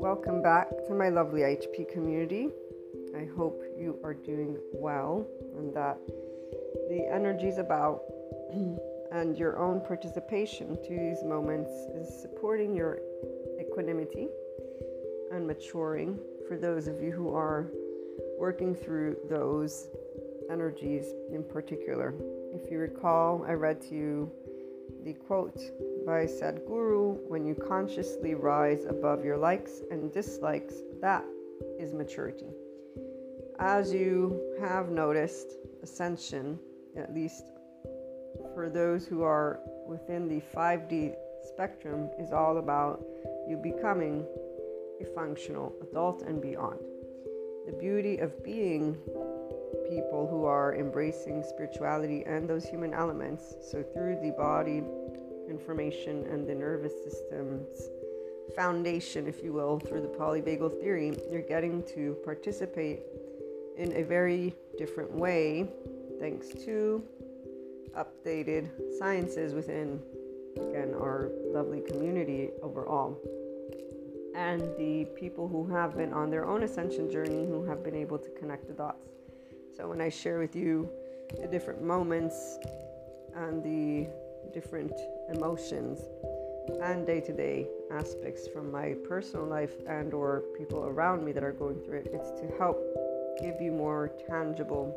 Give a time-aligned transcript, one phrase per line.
[0.00, 2.48] Welcome back to my lovely HP community.
[3.16, 5.24] I hope you are doing well
[5.56, 5.98] and that
[6.88, 8.02] the energies about
[9.12, 12.98] and your own participation to these moments is supporting your
[13.60, 14.26] equanimity
[15.30, 16.18] and maturing
[16.48, 17.70] for those of you who are
[18.36, 19.90] working through those
[20.50, 22.14] energies in particular.
[22.52, 24.32] If you recall, I read to you
[25.04, 25.60] the quote
[26.06, 31.22] by Sadhguru When you consciously rise above your likes and dislikes, that
[31.78, 32.46] is maturity.
[33.58, 36.58] As you have noticed, ascension,
[36.96, 37.44] at least
[38.54, 43.04] for those who are within the 5D spectrum, is all about
[43.46, 44.24] you becoming
[45.02, 46.78] a functional adult and beyond.
[47.66, 48.96] The beauty of being
[49.88, 54.82] people who are embracing spirituality and those human elements, so through the body
[55.48, 57.88] information and the nervous system's
[58.54, 63.00] foundation, if you will, through the polyvagal theory, you're getting to participate
[63.76, 65.68] in a very different way
[66.20, 67.02] thanks to
[67.96, 68.68] updated
[68.98, 70.00] sciences within,
[70.56, 73.18] again, our lovely community overall.
[74.34, 78.18] And the people who have been on their own ascension journey who have been able
[78.18, 79.13] to connect the dots.
[79.76, 80.88] So, when I share with you
[81.40, 82.58] the different moments
[83.34, 84.08] and the
[84.52, 84.92] different
[85.32, 86.00] emotions
[86.82, 91.78] and day-to-day aspects from my personal life and or people around me that are going
[91.80, 92.78] through it it's to help
[93.40, 94.94] give you more tangible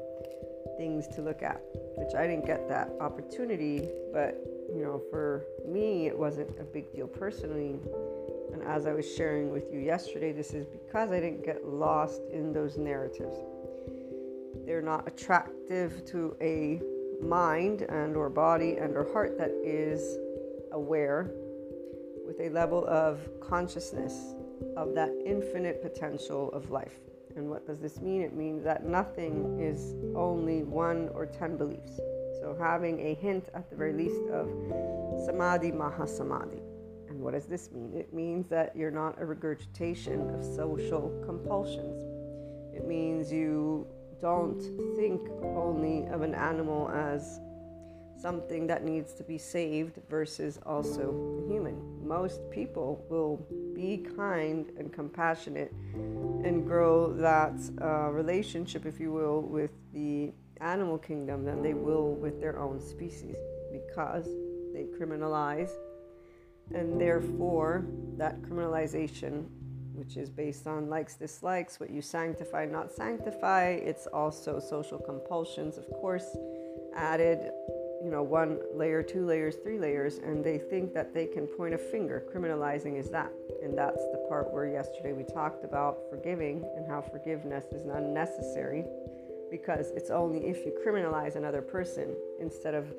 [0.78, 1.62] things to look at
[1.98, 4.40] which i didn't get that opportunity but
[4.74, 7.76] you know for me it wasn't a big deal personally.
[8.54, 12.22] And as i was sharing with you yesterday this is because i didn't get lost
[12.32, 13.38] in those narratives
[14.68, 16.82] they're not attractive to a
[17.26, 20.18] mind and or body and or heart that is
[20.74, 21.32] aware
[22.26, 24.36] with a level of consciousness
[24.76, 27.00] of that infinite potential of life.
[27.38, 28.22] And what does this mean?
[28.22, 31.96] It means that nothing is only one or ten beliefs.
[32.42, 34.50] So having a hint at the very least of
[35.26, 36.62] samadhi mahasamadhi.
[37.08, 37.94] And what does this mean?
[37.96, 42.04] It means that you're not a regurgitation of social compulsions.
[42.76, 43.88] It means you
[44.22, 44.62] don't
[44.96, 47.40] think only of an animal as
[48.20, 51.78] something that needs to be saved versus also a human.
[52.06, 53.46] Most people will
[53.76, 60.98] be kind and compassionate and grow that uh, relationship, if you will, with the animal
[60.98, 63.36] kingdom than they will with their own species
[63.72, 64.26] because
[64.74, 65.70] they criminalize
[66.74, 67.86] and therefore
[68.18, 69.46] that criminalization
[69.98, 73.72] which is based on likes, dislikes, what you sanctify, not sanctify.
[73.72, 76.38] It's also social compulsions, of course,
[76.96, 77.40] added,
[78.04, 81.74] you know, one layer, two layers, three layers, and they think that they can point
[81.74, 82.24] a finger.
[82.34, 83.32] Criminalizing is that.
[83.64, 88.04] And that's the part where yesterday we talked about forgiving and how forgiveness is not
[88.04, 88.86] necessary
[89.50, 92.94] because it's only if you criminalize another person instead of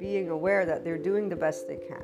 [0.00, 2.02] being aware that they're doing the best they can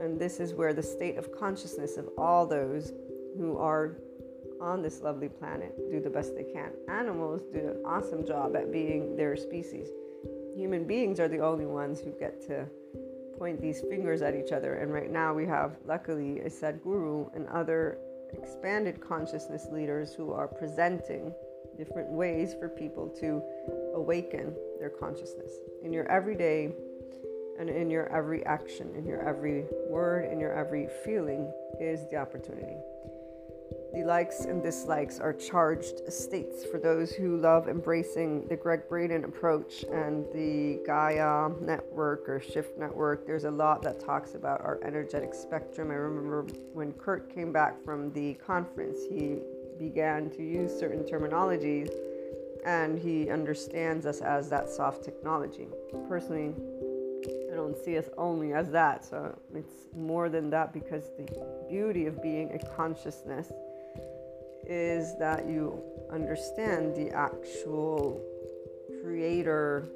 [0.00, 2.92] and this is where the state of consciousness of all those
[3.36, 3.96] who are
[4.60, 6.70] on this lovely planet do the best they can.
[6.88, 9.88] Animals do an awesome job at being their species.
[10.56, 12.66] Human beings are the only ones who get to
[13.38, 14.74] point these fingers at each other.
[14.74, 17.98] And right now we have, luckily, a Sadhguru and other
[18.32, 21.32] expanded consciousness leaders who are presenting
[21.76, 23.40] different ways for people to
[23.94, 25.52] awaken their consciousness.
[25.84, 26.72] In your everyday
[27.58, 32.16] and in your every action, in your every word, in your every feeling is the
[32.16, 32.76] opportunity.
[33.92, 39.24] The likes and dislikes are charged states for those who love embracing the Gregg Braden
[39.24, 43.26] approach and the Gaia network or Shift network.
[43.26, 45.90] There's a lot that talks about our energetic spectrum.
[45.90, 49.38] I remember when Kurt came back from the conference, he
[49.78, 51.90] began to use certain terminologies
[52.66, 55.68] and he understands us as that soft technology.
[56.08, 56.52] Personally,
[57.52, 59.04] I don't see us only as that.
[59.04, 63.52] So it's more than that because the beauty of being a consciousness
[64.66, 65.82] is that you
[66.12, 68.20] understand the actual
[69.02, 69.88] creator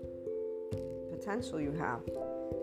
[1.11, 2.01] potential you have.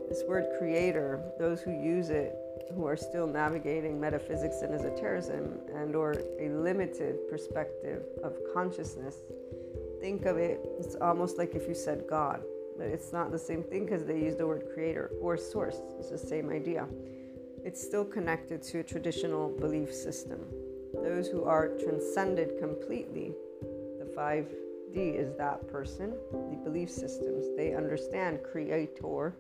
[0.09, 2.35] This word creator, those who use it
[2.75, 9.15] who are still navigating metaphysics and esotericism and or a limited perspective of consciousness,
[9.99, 12.41] think of it, it's almost like if you said God
[12.87, 15.81] it's not the same thing because they use the word creator or source.
[15.99, 16.87] It's the same idea.
[17.65, 20.39] It's still connected to a traditional belief system.
[21.03, 23.33] Those who are transcended completely,
[23.99, 27.45] the 5D is that person, the belief systems.
[27.57, 29.35] They understand creator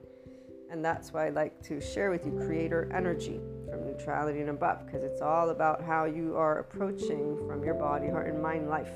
[0.71, 3.39] And that's why I like to share with you creator energy
[3.69, 8.07] from neutrality and above, because it's all about how you are approaching from your body,
[8.07, 8.91] heart, and mind life.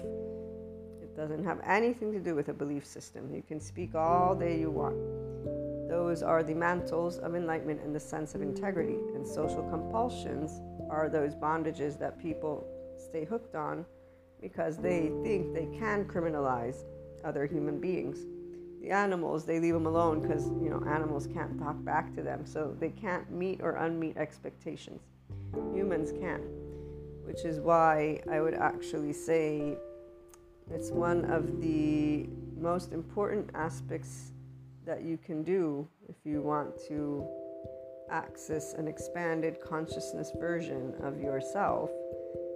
[1.16, 3.34] Doesn't have anything to do with a belief system.
[3.34, 4.98] You can speak all day you want.
[5.88, 8.98] Those are the mantles of enlightenment and the sense of integrity.
[9.14, 12.66] And social compulsions are those bondages that people
[12.98, 13.86] stay hooked on
[14.42, 16.84] because they think they can criminalize
[17.24, 18.26] other human beings.
[18.82, 22.46] The animals, they leave them alone because, you know, animals can't talk back to them.
[22.46, 25.02] So they can't meet or unmeet expectations.
[25.74, 26.42] Humans can,
[27.24, 29.78] which is why I would actually say
[30.72, 34.32] it's one of the most important aspects
[34.86, 37.28] that you can do if you want to
[38.10, 41.90] access an expanded consciousness version of yourself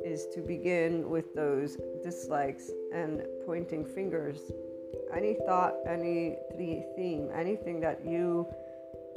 [0.04, 4.52] is to begin with those dislikes and pointing fingers.
[5.14, 8.48] Any thought, any theme, anything that you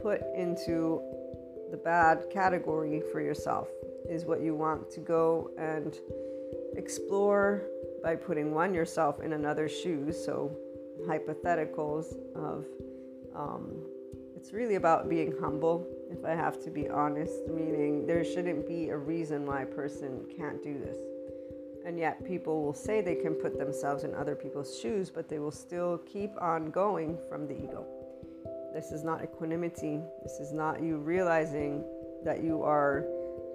[0.00, 1.02] put into
[1.70, 3.68] the bad category for yourself
[4.08, 5.94] is what you want to go and
[6.76, 7.62] explore
[8.02, 10.22] by putting one yourself in another's shoes.
[10.22, 10.56] So,
[11.06, 12.66] hypotheticals of
[13.34, 13.82] um,
[14.36, 18.88] it's really about being humble, if I have to be honest, meaning there shouldn't be
[18.88, 20.98] a reason why a person can't do this.
[21.84, 25.38] And yet, people will say they can put themselves in other people's shoes, but they
[25.38, 27.86] will still keep on going from the ego.
[28.74, 30.00] This is not equanimity.
[30.22, 31.84] This is not you realizing
[32.24, 33.04] that you are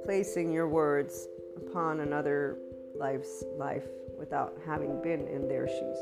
[0.04, 1.28] placing your words
[1.58, 2.58] upon another
[2.96, 3.86] life's life
[4.18, 5.98] without having been in their shoes.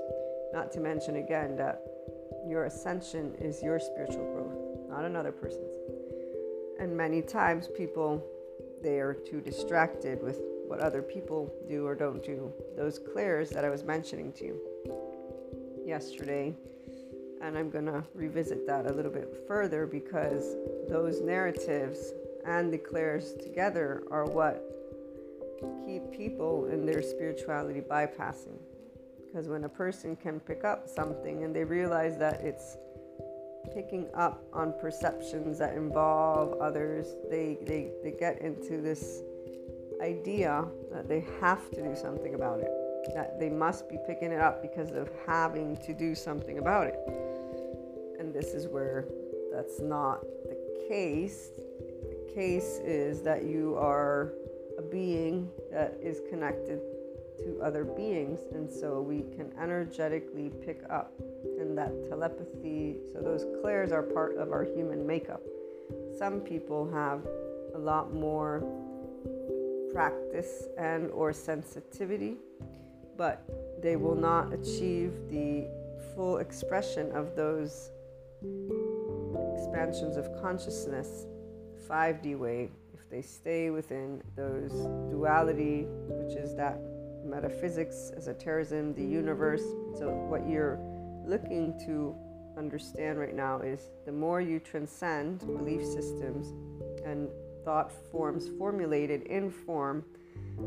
[0.54, 1.82] Not to mention, again, that
[2.48, 5.70] your ascension is your spiritual growth, not another person's.
[6.80, 8.24] And many times people
[8.84, 12.52] they are too distracted with what other people do or don't do.
[12.76, 14.60] Those clairs that I was mentioning to you
[15.86, 16.54] yesterday,
[17.42, 20.56] and I'm going to revisit that a little bit further because
[20.90, 22.14] those narratives
[22.46, 24.83] and the clairs together are what
[25.86, 28.58] keep people in their spirituality bypassing
[29.34, 32.78] because when a person can pick up something and they realize that it's
[33.74, 39.24] picking up on perceptions that involve others, they, they, they get into this
[40.04, 42.70] idea that they have to do something about it,
[43.16, 47.00] that they must be picking it up because of having to do something about it.
[48.20, 49.08] And this is where
[49.52, 51.50] that's not the case.
[51.80, 54.34] The case is that you are
[54.78, 56.80] a being that is connected
[57.40, 61.14] to other beings, and so we can energetically pick up.
[61.60, 65.42] And that telepathy, so those clairs are part of our human makeup.
[66.18, 67.22] Some people have
[67.76, 68.64] a lot more
[69.94, 72.38] practice and or sensitivity,
[73.18, 73.44] but
[73.82, 75.68] they will not achieve the
[76.16, 77.90] full expression of those
[79.56, 81.26] expansions of consciousness
[81.90, 82.83] 5D way if
[83.14, 84.72] they stay within those
[85.12, 86.80] duality, which is that
[87.24, 89.62] metaphysics, esotericism, the universe.
[90.00, 90.80] So, what you're
[91.24, 92.16] looking to
[92.58, 96.54] understand right now is the more you transcend belief systems
[97.06, 97.30] and
[97.64, 100.04] thought forms formulated in form,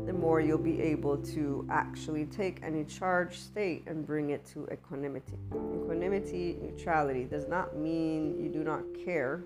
[0.05, 4.65] the more you'll be able to actually take any charged state and bring it to
[4.71, 5.37] equanimity.
[5.51, 9.43] Equanimity, neutrality, does not mean you do not care,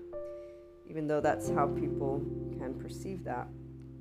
[0.92, 2.22] even though that's how people
[2.58, 3.48] can perceive that.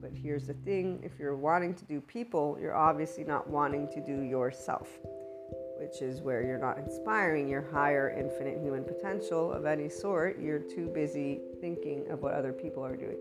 [0.01, 4.01] But here's the thing if you're wanting to do people, you're obviously not wanting to
[4.05, 4.89] do yourself,
[5.79, 10.37] which is where you're not inspiring your higher infinite human potential of any sort.
[10.37, 13.19] You're too busy thinking of what other people are doing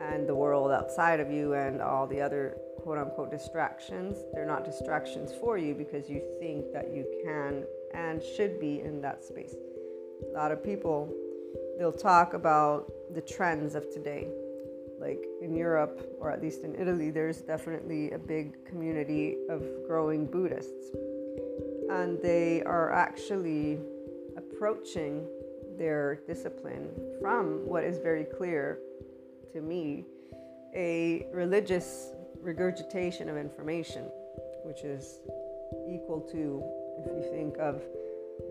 [0.00, 4.18] and the world outside of you and all the other quote unquote distractions.
[4.32, 9.00] They're not distractions for you because you think that you can and should be in
[9.00, 9.56] that space.
[10.30, 11.12] A lot of people,
[11.78, 14.28] they'll talk about the trends of today
[15.00, 20.26] like in Europe or at least in Italy, there's definitely a big community of growing
[20.26, 20.90] Buddhists.
[21.90, 23.78] And they are actually
[24.36, 25.26] approaching
[25.78, 28.78] their discipline from what is very clear
[29.52, 30.04] to me
[30.74, 34.04] a religious regurgitation of information,
[34.64, 35.20] which is
[35.88, 36.62] equal to,
[36.98, 37.82] if you think of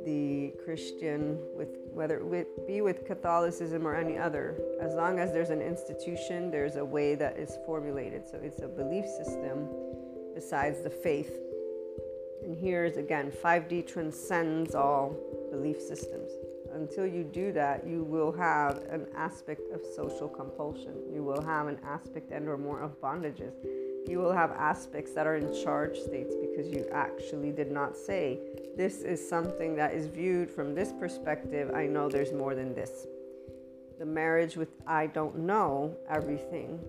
[0.07, 5.49] the Christian, with whether it be with Catholicism or any other, as long as there's
[5.49, 8.25] an institution, there's a way that is formulated.
[8.25, 9.67] So it's a belief system
[10.33, 11.37] besides the faith.
[12.41, 15.13] And here's again 5D transcends all
[15.51, 16.31] belief systems.
[16.73, 20.93] Until you do that, you will have an aspect of social compulsion.
[21.11, 23.55] You will have an aspect and or more of bondages
[24.07, 28.39] you will have aspects that are in charge states because you actually did not say,
[28.75, 31.71] This is something that is viewed from this perspective.
[31.75, 33.05] I know there's more than this.
[33.99, 36.79] the marriage with I don't know everything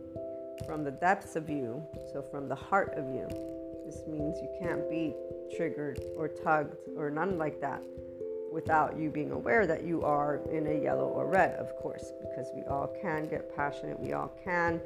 [0.67, 1.83] from the depths of you,
[2.13, 3.27] so from the heart of you.
[3.85, 5.15] This means you can't be
[5.57, 7.83] triggered or tugged or none like that
[8.51, 12.47] without you being aware that you are in a yellow or red, of course, because
[12.55, 14.81] we all can get passionate, we all can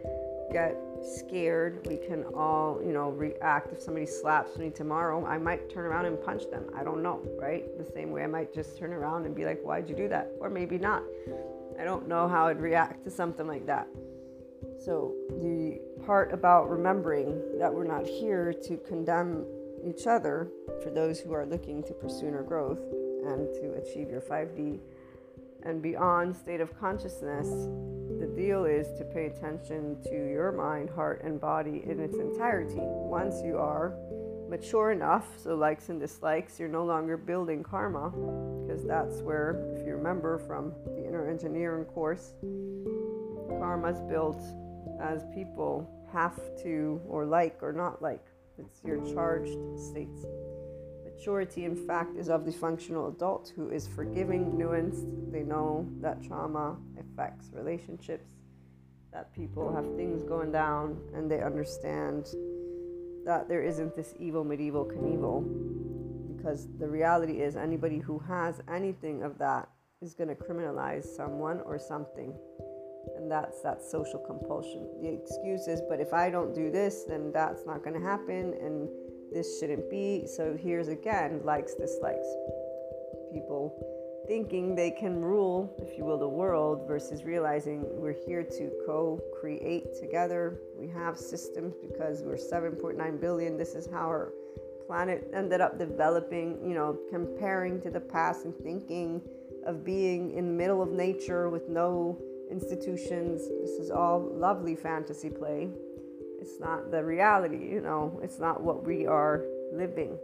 [0.53, 3.73] get scared, we can all, you know, react.
[3.73, 6.67] If somebody slaps me tomorrow, I might turn around and punch them.
[6.77, 7.65] I don't know, right?
[7.79, 10.31] The same way I might just turn around and be like, why'd you do that?
[10.41, 11.03] Or maybe not.
[11.81, 13.89] I don't know how I'd react to something like that.
[14.85, 19.45] So, the part about remembering that we're not here to condemn
[19.85, 20.49] each other
[20.83, 22.81] for those who are looking to pursue inner growth
[23.25, 24.81] and to achieve your 5D
[25.65, 27.49] and beyond state of consciousness,
[28.35, 32.79] deal is to pay attention to your mind, heart, and body in its entirety.
[32.79, 33.95] Once you are
[34.49, 38.11] mature enough, so likes and dislikes, you're no longer building karma,
[38.67, 42.35] because that's where, if you remember from the inner engineering course,
[43.59, 44.43] karma is built
[45.01, 48.25] as people have to, or like, or not like.
[48.59, 50.27] It's your charged states.
[51.17, 55.07] Maturity, in fact, is of the functional adult who is forgiving, nuanced.
[55.31, 58.29] They know that trauma affects relationships,
[59.13, 62.27] that people have things going down, and they understand
[63.25, 66.37] that there isn't this evil, medieval Knievel.
[66.37, 69.69] Because the reality is, anybody who has anything of that
[70.01, 72.35] is going to criminalize someone or something.
[73.17, 74.89] And that's that social compulsion.
[75.01, 78.55] The excuse is, but if I don't do this, then that's not going to happen.
[78.61, 78.89] And
[79.33, 80.27] this shouldn't be.
[80.27, 82.27] So here's again likes, dislikes.
[83.33, 83.75] People
[84.27, 89.21] thinking they can rule, if you will, the world versus realizing we're here to co
[89.41, 90.61] create together.
[90.79, 93.57] We have systems because we're 7.9 billion.
[93.57, 94.33] This is how our
[94.87, 99.21] planet ended up developing, you know, comparing to the past and thinking
[99.67, 102.19] of being in the middle of nature with no
[102.51, 103.49] institutions.
[103.61, 105.71] This is all lovely fantasy play
[106.43, 110.19] it's not the reality, you know, it's not what we are living.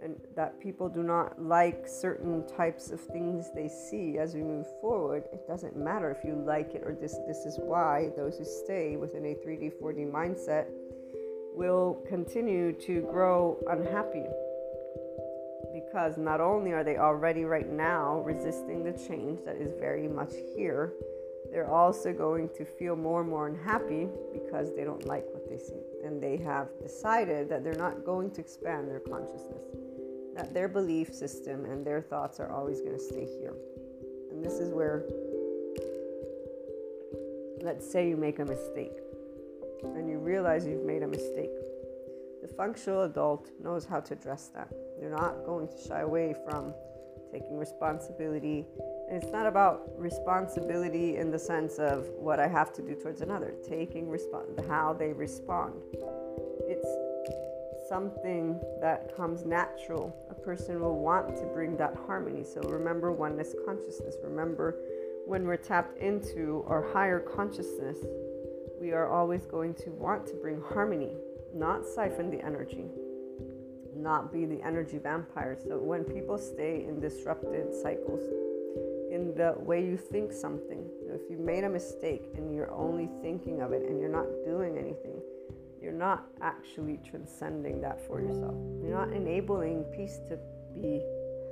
[0.00, 4.66] And that people do not like certain types of things they see as we move
[4.80, 5.24] forward.
[5.32, 7.18] It doesn't matter if you like it or this.
[7.26, 10.66] This is why those who stay within a 3D, 4D mindset
[11.56, 14.26] will continue to grow unhappy
[15.74, 20.32] because not only are they already right now resisting the change that is very much
[20.54, 20.92] here,
[21.50, 25.58] they're also going to feel more and more unhappy because they don't like what they
[25.58, 25.80] see.
[26.04, 29.64] And they have decided that they're not going to expand their consciousness,
[30.34, 33.54] that their belief system and their thoughts are always going to stay here.
[34.30, 35.04] And this is where,
[37.62, 38.98] let's say you make a mistake
[39.82, 41.50] and you realize you've made a mistake.
[42.42, 44.72] The functional adult knows how to address that.
[45.00, 46.74] They're not going to shy away from
[47.32, 48.66] taking responsibility
[49.08, 53.54] it's not about responsibility in the sense of what I have to do towards another,
[53.66, 55.74] taking respond how they respond.
[56.68, 56.88] It's
[57.88, 60.14] something that comes natural.
[60.30, 62.42] A person will want to bring that harmony.
[62.42, 64.16] So remember oneness consciousness.
[64.24, 64.76] Remember
[65.24, 67.98] when we're tapped into our higher consciousness,
[68.80, 71.12] we are always going to want to bring harmony,
[71.54, 72.86] not siphon the energy,
[73.94, 75.56] not be the energy vampire.
[75.56, 78.20] So when people stay in disrupted cycles,
[79.10, 80.88] in the way you think something.
[81.08, 84.76] If you made a mistake and you're only thinking of it and you're not doing
[84.76, 85.20] anything,
[85.80, 88.54] you're not actually transcending that for yourself.
[88.82, 90.38] You're not enabling peace to
[90.74, 91.02] be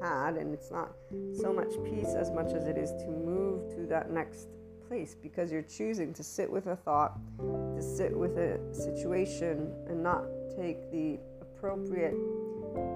[0.02, 0.92] had, and it's not
[1.40, 4.48] so much peace as much as it is to move to that next
[4.88, 10.02] place because you're choosing to sit with a thought, to sit with a situation, and
[10.02, 10.24] not
[10.56, 12.14] take the appropriate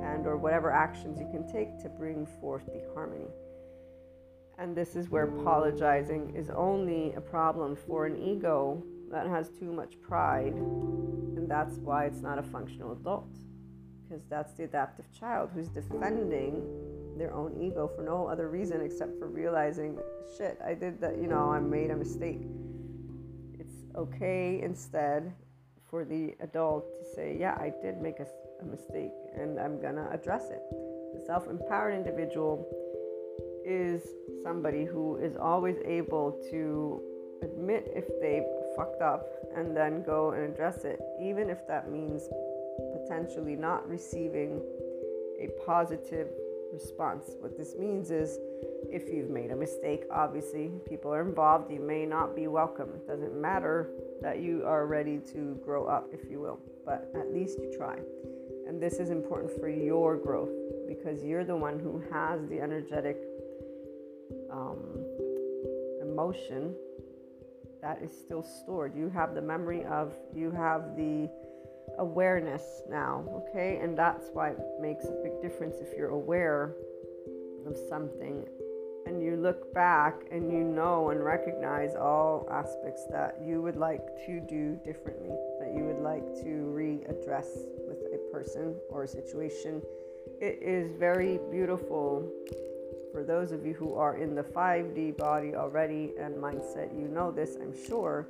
[0.03, 3.29] and or whatever actions you can take to bring forth the harmony.
[4.59, 9.73] And this is where apologizing is only a problem for an ego that has too
[9.73, 10.53] much pride.
[10.53, 13.33] And that's why it's not a functional adult.
[14.03, 16.65] Because that's the adaptive child who's defending
[17.17, 19.97] their own ego for no other reason except for realizing,
[20.37, 22.41] shit, I did that, you know, I made a mistake.
[23.61, 25.33] It's okay instead
[25.88, 28.27] for the adult to say, yeah, I did make a,
[28.61, 30.62] a mistake and I'm gonna address it.
[31.15, 32.67] The self empowered individual
[33.69, 34.03] is
[34.43, 37.03] somebody who is always able to
[37.43, 38.43] admit if they
[38.75, 42.29] fucked up and then go and address it, even if that means
[42.93, 44.61] potentially not receiving
[45.39, 46.29] a positive
[46.73, 47.31] response.
[47.41, 48.39] What this means is
[48.91, 52.89] if you've made a mistake, obviously, people are involved, you may not be welcome.
[52.95, 53.91] It doesn't matter
[54.23, 57.99] that you are ready to grow up, if you will, but at least you try.
[58.67, 60.51] And this is important for your growth
[60.87, 63.17] because you're the one who has the energetic
[64.50, 64.78] um,
[66.02, 66.75] emotion
[67.83, 68.97] that is still stored.
[68.97, 71.31] You have the memory of, you have the
[71.99, 73.78] awareness now, okay?
[73.83, 76.75] And that's why it makes a big difference if you're aware
[77.67, 78.45] of something
[79.07, 84.05] and you look back and you know and recognize all aspects that you would like
[84.26, 87.47] to do differently, that you would like to readdress
[87.88, 89.81] with a person or a situation.
[90.40, 92.31] It is very beautiful
[93.12, 96.99] for those of you who are in the 5D body already and mindset.
[96.99, 98.29] You know this, I'm sure,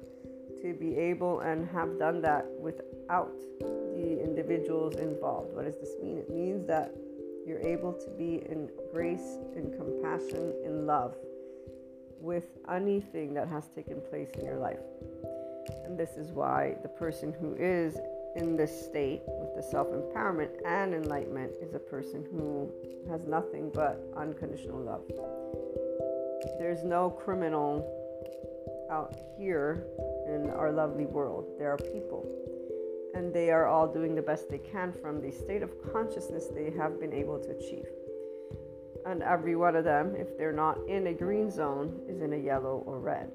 [0.62, 5.54] to be able and have done that without the individuals involved.
[5.54, 6.18] What does this mean?
[6.18, 6.94] It means that
[7.46, 11.14] you're able to be in grace, in compassion, in love
[12.20, 14.80] with anything that has taken place in your life.
[15.84, 17.96] And this is why the person who is
[18.38, 22.70] in this state with the self empowerment and enlightenment is a person who
[23.10, 25.02] has nothing but unconditional love.
[26.58, 27.94] There's no criminal
[28.90, 29.84] out here
[30.26, 31.46] in our lovely world.
[31.58, 32.26] There are people
[33.14, 36.70] and they are all doing the best they can from the state of consciousness they
[36.70, 37.86] have been able to achieve.
[39.06, 42.36] And every one of them, if they're not in a green zone, is in a
[42.36, 43.30] yellow or red,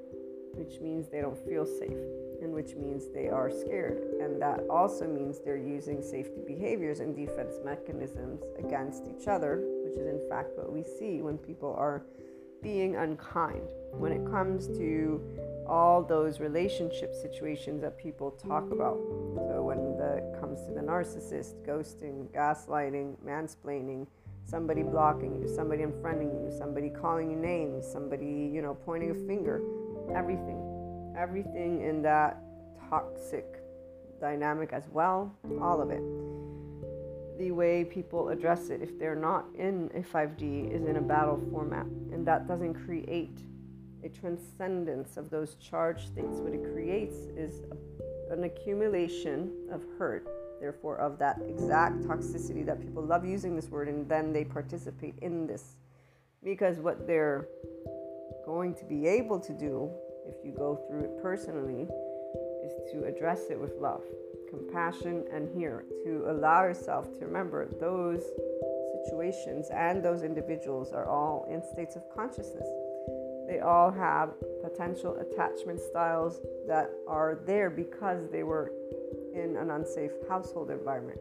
[0.54, 1.98] which means they don't feel safe,
[2.44, 4.04] and which means they are scared.
[4.22, 9.96] And that also means they're using safety behaviors and defense mechanisms against each other, which
[9.96, 12.04] is in fact what we see when people are
[12.62, 13.68] being unkind.
[13.92, 15.22] When it comes to
[15.68, 18.98] all those relationship situations that people talk about.
[19.36, 24.08] So when it comes to the narcissist, ghosting, gaslighting, mansplaining,
[24.46, 29.16] somebody blocking you, somebody unfriending you, somebody calling you names, somebody, you know, pointing a
[29.28, 29.62] finger,
[30.14, 30.53] everything.
[31.18, 32.42] Everything in that
[32.90, 33.46] toxic
[34.20, 36.04] dynamic as well, all of it.
[37.38, 41.42] The way people address it, if they're not in a 5D, is in a battle
[41.52, 43.40] format, and that doesn't create
[44.04, 46.38] a transcendence of those charged states.
[46.40, 50.28] What it creates is a, an accumulation of hurt,
[50.60, 55.16] therefore, of that exact toxicity that people love using this word, and then they participate
[55.22, 55.76] in this.
[56.44, 57.48] Because what they're
[58.46, 59.90] going to be able to do,
[60.28, 61.88] if you go through it personally,
[62.64, 64.04] is to address it with love,
[64.50, 68.24] compassion, and here to allow yourself to remember those
[69.06, 72.68] situations and those individuals are all in states of consciousness.
[73.48, 74.34] They all have
[74.64, 78.72] potential attachment styles that are there because they were
[79.34, 81.20] in an unsafe household environment.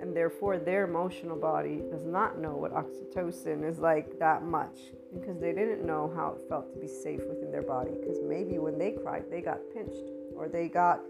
[0.00, 4.78] And therefore, their emotional body does not know what oxytocin is like that much
[5.12, 7.90] because they didn't know how it felt to be safe within their body.
[8.00, 11.00] Because maybe when they cried, they got pinched or they got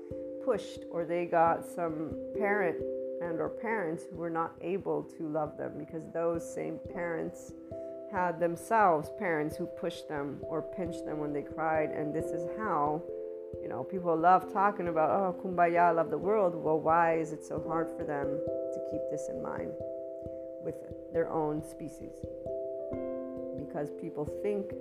[0.45, 2.77] pushed or they got some parent
[3.23, 7.53] and or parents who were not able to love them because those same parents
[8.11, 11.91] had themselves parents who pushed them or pinched them when they cried.
[11.91, 13.03] And this is how,
[13.63, 16.55] you know, people love talking about, oh, kumbaya, I love the world.
[16.55, 18.41] Well, why is it so hard for them
[18.91, 19.73] keep this in mind
[20.63, 20.75] with
[21.13, 22.15] their own species?
[23.59, 24.73] Because people think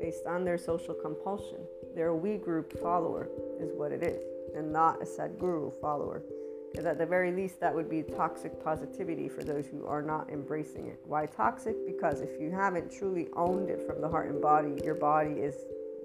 [0.00, 1.58] based on their social compulsion.
[1.94, 3.28] They're we group follower,
[3.60, 4.22] is what it is,
[4.56, 6.22] and not a Sadhguru follower.
[6.70, 10.30] Because at the very least, that would be toxic positivity for those who are not
[10.30, 11.00] embracing it.
[11.04, 11.74] Why toxic?
[11.84, 15.56] Because if you haven't truly owned it from the heart and body, your body is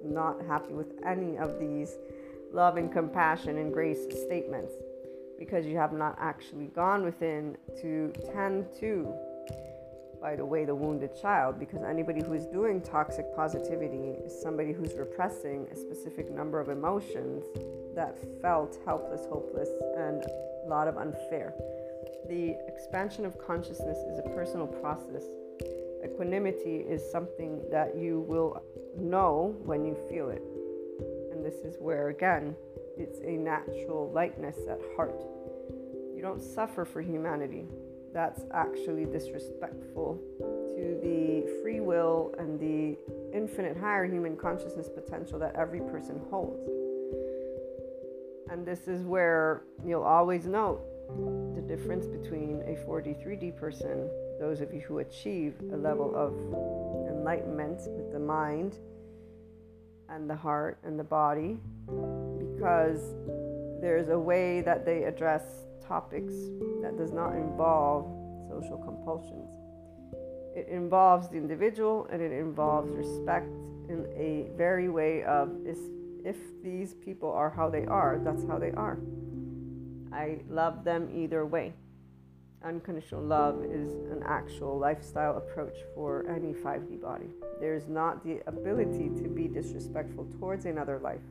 [0.03, 1.97] not happy with any of these
[2.51, 4.73] love and compassion and grace statements
[5.37, 9.13] because you have not actually gone within to tend to
[10.21, 14.71] by the way the wounded child because anybody who is doing toxic positivity is somebody
[14.71, 17.43] who's repressing a specific number of emotions
[17.95, 21.53] that felt helpless hopeless and a lot of unfair.
[22.27, 25.23] The expansion of consciousness is a personal process.
[26.03, 28.63] Equanimity is something that you will
[28.97, 30.41] know when you feel it.
[31.31, 32.55] And this is where, again,
[32.97, 35.21] it's a natural lightness at heart.
[36.15, 37.65] You don't suffer for humanity.
[38.13, 42.97] That's actually disrespectful to the free will and the
[43.35, 46.69] infinite higher human consciousness potential that every person holds.
[48.49, 50.81] And this is where you'll always note
[51.55, 56.33] the difference between a 4D, 3D person, those of you who achieve a level of
[57.09, 58.77] enlightenment with the mind
[60.09, 61.59] and the heart and the body,
[62.65, 63.13] because
[63.79, 65.43] there's a way that they address
[65.87, 66.33] topics
[66.81, 68.05] that does not involve
[68.49, 69.51] social compulsions.
[70.55, 73.53] It involves the individual and it involves respect
[73.87, 78.71] in a very way of if these people are how they are, that's how they
[78.71, 78.97] are.
[80.11, 81.71] I love them either way.
[82.63, 87.27] unconditional love is an actual lifestyle approach for any 5D body.
[87.59, 91.21] There's not the ability to be disrespectful towards another life.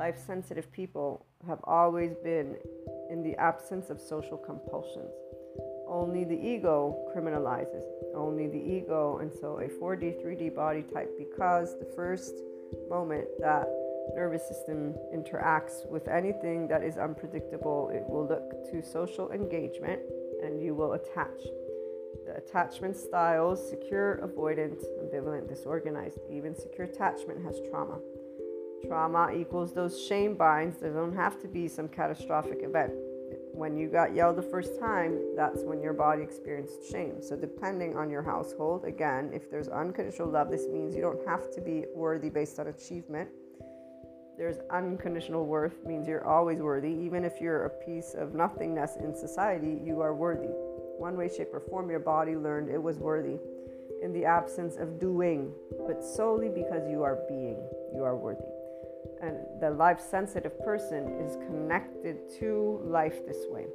[0.00, 2.56] Life sensitive people have always been
[3.10, 5.12] in the absence of social compulsions.
[5.86, 7.84] Only the ego criminalizes,
[8.16, 12.32] only the ego, and so a 4D, 3D body type, because the first
[12.88, 13.68] moment that
[14.14, 20.00] nervous system interacts with anything that is unpredictable, it will look to social engagement
[20.42, 21.42] and you will attach.
[22.24, 26.20] The attachment styles secure, avoidant, ambivalent, disorganized.
[26.30, 27.98] Even secure attachment has trauma.
[28.86, 30.78] Trauma equals those shame binds.
[30.78, 32.92] There don't have to be some catastrophic event.
[33.52, 37.22] When you got yelled the first time, that's when your body experienced shame.
[37.22, 41.52] So, depending on your household, again, if there's unconditional love, this means you don't have
[41.54, 43.28] to be worthy based on achievement
[44.40, 49.14] there's unconditional worth means you're always worthy even if you're a piece of nothingness in
[49.14, 50.48] society you are worthy
[50.98, 53.36] one way shape or form your body learned it was worthy
[54.02, 55.52] in the absence of doing
[55.86, 57.62] but solely because you are being
[57.94, 58.40] you are worthy
[59.22, 63.66] and the life sensitive person is connected to life this way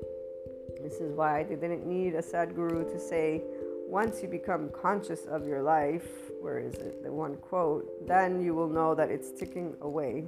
[0.82, 3.42] this is why they didn't need a Sadhguru to say
[3.88, 6.08] once you become conscious of your life
[6.42, 10.26] where is it the one quote then you will know that it's ticking away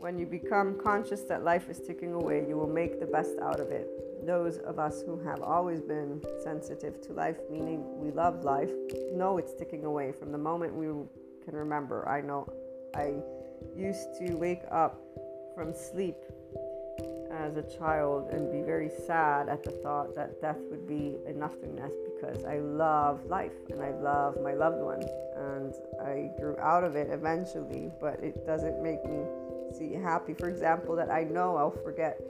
[0.00, 3.60] when you become conscious that life is ticking away, you will make the best out
[3.60, 3.86] of it.
[4.26, 8.70] Those of us who have always been sensitive to life, meaning we love life,
[9.12, 10.86] know it's ticking away from the moment we
[11.44, 12.08] can remember.
[12.08, 12.50] I know
[12.94, 13.16] I
[13.76, 14.98] used to wake up
[15.54, 16.16] from sleep
[17.32, 21.32] as a child and be very sad at the thought that death would be a
[21.32, 26.84] nothingness because I love life and I love my loved ones and I grew out
[26.84, 29.20] of it eventually, but it doesn't make me
[29.76, 30.34] see happy.
[30.34, 32.20] For example, that I know I'll forget.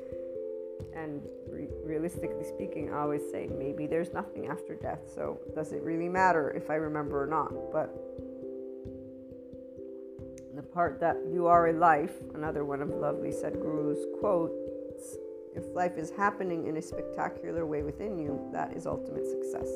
[0.95, 5.01] And re- realistically speaking, I always say maybe there's nothing after death.
[5.15, 7.53] So does it really matter if I remember or not?
[7.73, 7.89] But
[10.73, 15.17] part that you are a life, another one of lovely Sadhguru's quotes,
[15.55, 19.69] if life is happening in a spectacular way within you, that is ultimate success.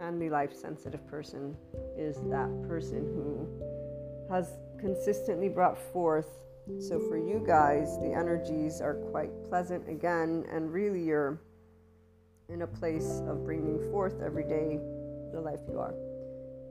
[0.00, 1.56] And the life sensitive person
[1.96, 3.48] is that person who
[4.32, 6.28] has consistently brought forth.
[6.80, 11.38] So for you guys, the energies are quite pleasant again, and really you're
[12.48, 14.78] in a place of bringing forth every day
[15.32, 15.94] the life you are.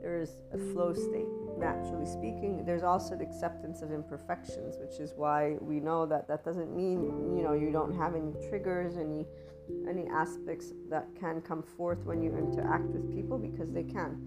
[0.02, 2.64] There is a flow state, naturally speaking.
[2.66, 7.36] There's also the acceptance of imperfections, which is why we know that that doesn't mean
[7.36, 9.26] you know you don't have any triggers, any
[9.88, 14.22] any aspects that can come forth when you interact with people because they can.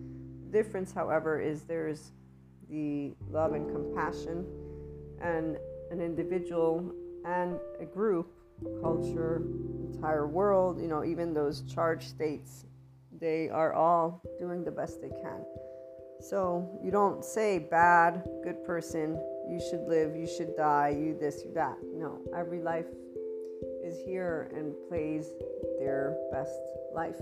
[0.44, 2.12] The difference, however, is there's
[2.68, 4.46] the love and compassion,
[5.20, 5.56] and
[5.90, 6.92] an individual
[7.24, 8.32] and a group,
[8.80, 9.42] culture,
[9.92, 12.66] entire world, you know, even those charged states,
[13.20, 15.44] they are all doing the best they can.
[16.20, 21.42] So you don't say bad, good person, you should live, you should die, you this,
[21.44, 21.76] you that.
[21.92, 22.86] No, every life
[23.82, 25.30] is here and plays
[25.78, 26.60] their best
[26.94, 27.20] life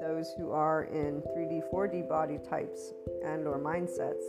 [0.00, 2.94] those who are in 3D, 4D body types
[3.24, 4.24] and or mindsets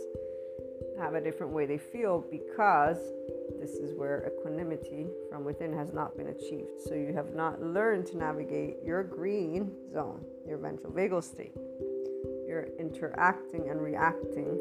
[0.98, 2.98] have a different way they feel because
[3.58, 6.80] this is where equanimity from within has not been achieved.
[6.86, 11.52] So you have not learned to navigate your green zone, your ventral vagal state.
[12.52, 14.58] You're interacting and reacting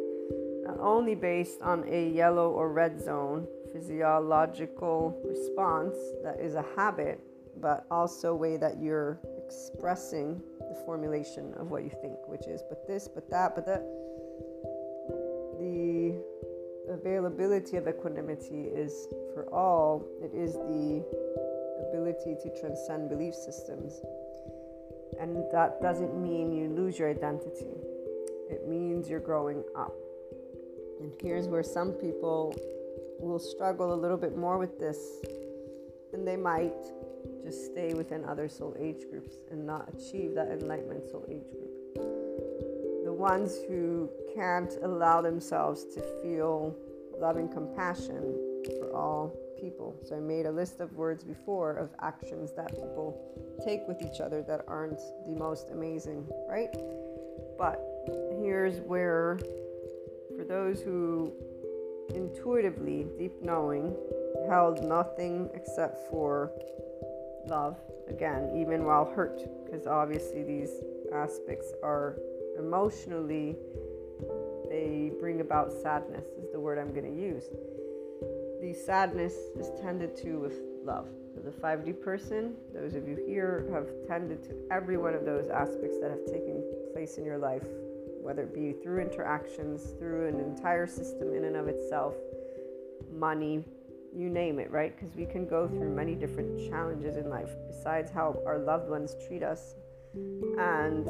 [0.65, 7.19] not only based on a yellow or red zone physiological response that is a habit,
[7.59, 12.87] but also way that you're expressing the formulation of what you think, which is but
[12.87, 13.81] this, but that, but that.
[15.59, 16.15] The
[16.87, 21.03] availability of equanimity is for all, it is the
[21.89, 24.01] ability to transcend belief systems.
[25.21, 27.77] And that doesn't mean you lose your identity,
[28.49, 29.93] it means you're growing up.
[30.99, 32.55] And here's where some people
[33.19, 34.97] will struggle a little bit more with this,
[36.11, 36.73] and they might
[37.43, 41.71] just stay within other soul age groups and not achieve that enlightenment soul age group.
[43.05, 46.75] The ones who can't allow themselves to feel
[47.19, 48.35] loving compassion
[48.79, 49.95] for all people.
[50.07, 53.19] So I made a list of words before of actions that people
[53.65, 56.73] take with each other that aren't the most amazing, right?
[57.57, 57.79] But
[58.39, 59.39] here's where,
[60.35, 61.31] for those who
[62.15, 63.95] intuitively, deep knowing,
[64.47, 66.51] held nothing except for
[67.47, 67.77] love
[68.09, 70.71] again, even while hurt, because obviously these
[71.13, 72.17] aspects are
[72.57, 73.55] emotionally,
[74.69, 77.45] they bring about sadness, is the word I'm going to use.
[78.61, 80.53] The sadness is tended to with
[80.85, 81.07] love.
[81.33, 85.47] So the 5D person, those of you here have tended to every one of those
[85.47, 87.65] aspects that have taken place in your life,
[88.21, 92.13] whether it be through interactions, through an entire system in and of itself,
[93.11, 93.63] money,
[94.15, 94.95] you name it, right?
[94.95, 99.15] Because we can go through many different challenges in life, besides how our loved ones
[99.27, 99.75] treat us
[100.13, 101.07] and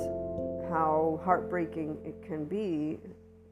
[0.70, 3.00] how heartbreaking it can be.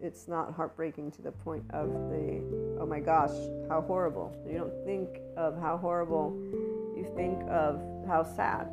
[0.02, 3.36] It's not heartbreaking to the point of the, oh my gosh,
[3.68, 4.36] how horrible.
[4.50, 6.38] You don't think of how horrible,
[6.96, 8.68] you think of how sad.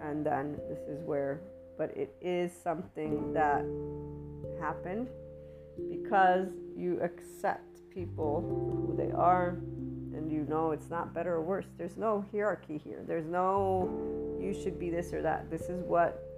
[0.00, 1.40] And then this is where,
[1.78, 3.64] but it is something that
[4.60, 5.08] happened
[5.90, 8.40] because you accept people
[8.86, 9.58] who they are
[10.14, 11.66] and you know it's not better or worse.
[11.78, 13.02] There's no hierarchy here.
[13.06, 15.50] There's no you should be this or that.
[15.50, 16.31] This is what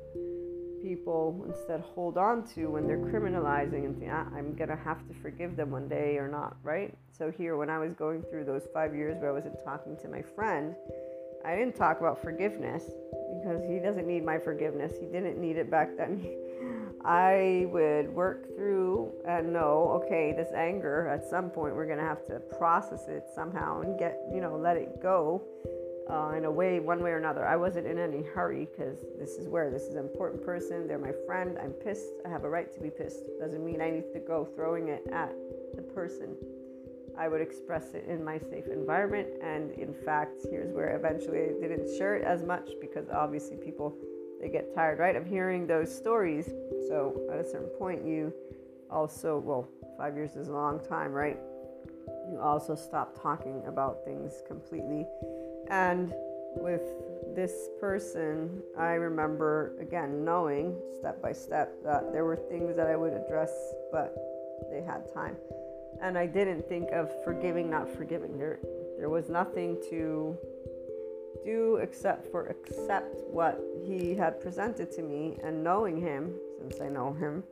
[0.85, 5.15] people instead hold on to when they're criminalizing and think, ah, I'm gonna have to
[5.15, 6.95] forgive them one day or not, right?
[7.11, 10.09] So here, when I was going through those five years where I wasn't talking to
[10.09, 10.75] my friend,
[11.43, 12.85] I didn't talk about forgiveness
[13.41, 14.95] because he doesn't need my forgiveness.
[15.01, 16.23] He didn't need it back then.
[17.05, 22.27] I would work through and know, okay, this anger at some point we're gonna have
[22.27, 25.43] to process it somehow and get, you know, let it go
[26.11, 27.47] uh, in a way, one way or another.
[27.47, 30.87] I wasn't in any hurry because this is where this is an important person.
[30.87, 31.57] They're my friend.
[31.63, 32.13] I'm pissed.
[32.27, 33.25] I have a right to be pissed.
[33.41, 35.33] Doesn't mean I need to go throwing it at
[35.77, 36.37] the person.
[37.17, 39.29] I would express it in my safe environment.
[39.43, 43.95] And in fact, here's where eventually I didn't share it as much because obviously people
[44.41, 46.51] they get tired, right, of hearing those stories.
[46.89, 48.33] So at a certain point, you
[48.91, 51.39] also, well, five years is a long time, right?
[52.31, 55.07] You also stop talking about things completely.
[55.71, 56.13] And
[56.57, 56.83] with
[57.35, 62.97] this person, I remember again knowing step by step that there were things that I
[62.97, 63.53] would address,
[63.91, 64.15] but
[64.71, 65.37] they had time.
[66.01, 68.39] And I didn't think of forgiving, not forgiving.
[68.39, 68.59] There,
[68.99, 70.37] there was nothing to
[71.45, 76.89] do except for accept what he had presented to me and knowing him, since I
[76.89, 77.45] know him,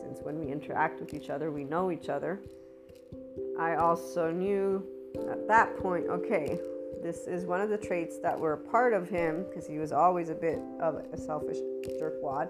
[0.00, 2.40] since when we interact with each other, we know each other.
[3.58, 4.84] I also knew
[5.30, 6.58] at that point, okay,
[7.02, 10.28] this is one of the traits that were part of him because he was always
[10.28, 11.58] a bit of a selfish
[12.00, 12.48] jerkwad.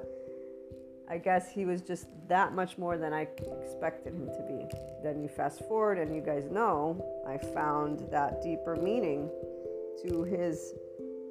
[1.08, 3.28] I guess he was just that much more than I
[3.62, 4.66] expected him to be.
[5.02, 9.30] Then you fast forward, and you guys know I found that deeper meaning
[10.04, 10.74] to his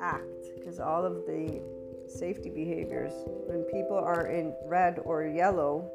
[0.01, 1.61] act because all of the
[2.07, 3.11] safety behaviors,
[3.47, 5.89] when people are in red or yellow,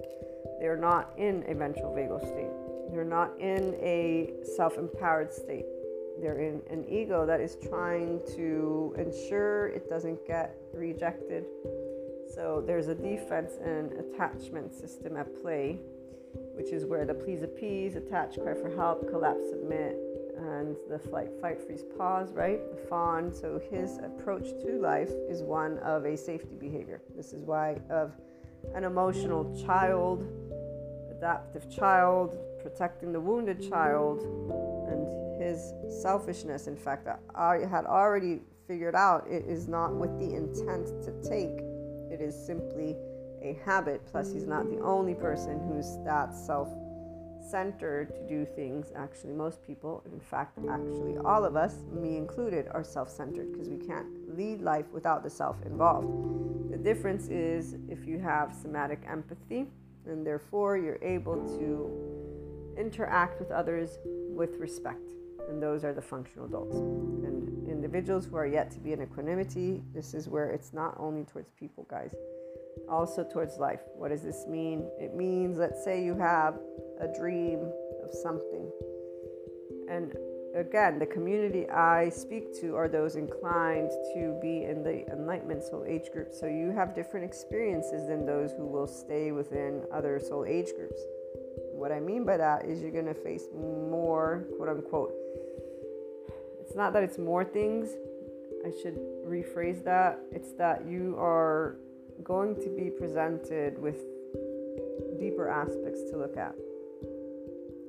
[0.60, 2.50] they're not in a ventral vagal state.
[2.92, 5.64] They're not in a self empowered state.
[6.20, 11.46] They're in an ego that is trying to ensure it doesn't get rejected.
[12.34, 15.80] So there's a defense and attachment system at play,
[16.54, 19.96] which is where the please appease, attach, cry for help, collapse, submit,
[20.36, 22.60] and the flight, fight, freeze, pause, right?
[22.70, 23.32] The fawn.
[23.32, 27.00] So his approach to life is one of a safety behavior.
[27.16, 28.12] This is why of
[28.74, 30.26] an emotional child,
[31.10, 34.22] adaptive child, protecting the wounded child,
[34.88, 35.06] and
[35.40, 35.72] his
[36.02, 36.66] selfishness.
[36.66, 41.64] In fact, I had already figured out it is not with the intent to take.
[42.12, 42.94] It is simply
[43.42, 44.06] a habit.
[44.06, 46.68] Plus, he's not the only person who's that self
[47.50, 48.92] centered to do things.
[48.94, 53.68] Actually, most people, in fact, actually, all of us, me included, are self centered because
[53.68, 56.70] we can't lead life without the self involved.
[56.70, 59.66] The difference is if you have somatic empathy,
[60.06, 65.10] and therefore you're able to interact with others with respect.
[65.50, 66.76] And those are the functional adults.
[66.76, 71.24] And individuals who are yet to be in equanimity, this is where it's not only
[71.24, 72.14] towards people, guys
[72.88, 73.80] also towards life.
[73.94, 74.88] What does this mean?
[74.98, 76.54] It means, let's say you have
[77.00, 77.70] a dream
[78.02, 78.70] of something.
[79.88, 80.12] And
[80.54, 85.84] again, the community I speak to are those inclined to be in the enlightenment soul
[85.86, 86.32] age group.
[86.32, 91.00] So you have different experiences than those who will stay within other soul age groups.
[91.72, 95.14] What I mean by that is you're going to face more, quote unquote.
[96.70, 97.88] It's not that it's more things.
[98.64, 100.20] I should rephrase that.
[100.30, 101.78] It's that you are
[102.22, 103.96] going to be presented with
[105.18, 106.54] deeper aspects to look at.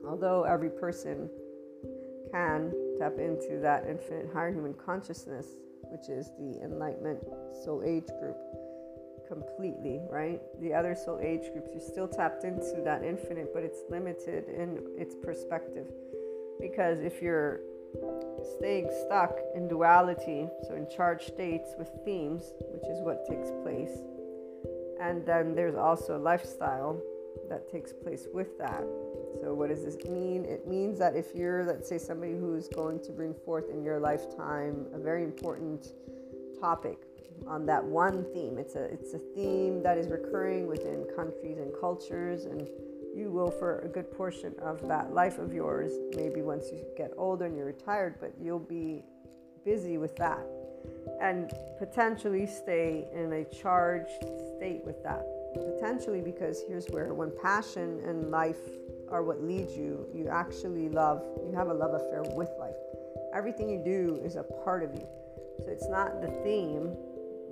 [0.10, 1.30] Although every person
[2.32, 5.46] can tap into that infinite higher human consciousness,
[5.91, 7.20] which is the enlightenment
[7.63, 8.38] soul age group,
[9.28, 10.41] completely, right?
[10.60, 14.80] The other soul age groups, you're still tapped into that infinite, but it's limited in
[14.98, 15.86] its perspective.
[16.60, 17.60] Because if you're
[18.58, 23.97] staying stuck in duality, so in charged states with themes, which is what takes place,
[24.99, 27.01] and then there's also lifestyle
[27.49, 28.84] that takes place with that.
[29.41, 30.45] So, what does this mean?
[30.45, 33.99] It means that if you're, let's say, somebody who's going to bring forth in your
[33.99, 35.88] lifetime a very important
[36.60, 36.99] topic
[37.47, 41.71] on that one theme, it's a it's a theme that is recurring within countries and
[41.80, 42.67] cultures, and
[43.15, 47.12] you will, for a good portion of that life of yours, maybe once you get
[47.17, 49.04] older and you're retired, but you'll be
[49.65, 50.45] busy with that
[51.21, 54.24] and potentially stay in a charged
[54.58, 55.26] state with that.
[55.54, 58.60] Potentially, because here's where when passion and life
[59.10, 62.76] are what leads you, you actually love, you have a love affair with life.
[63.34, 65.06] Everything you do is a part of you.
[65.60, 66.95] So it's not the theme,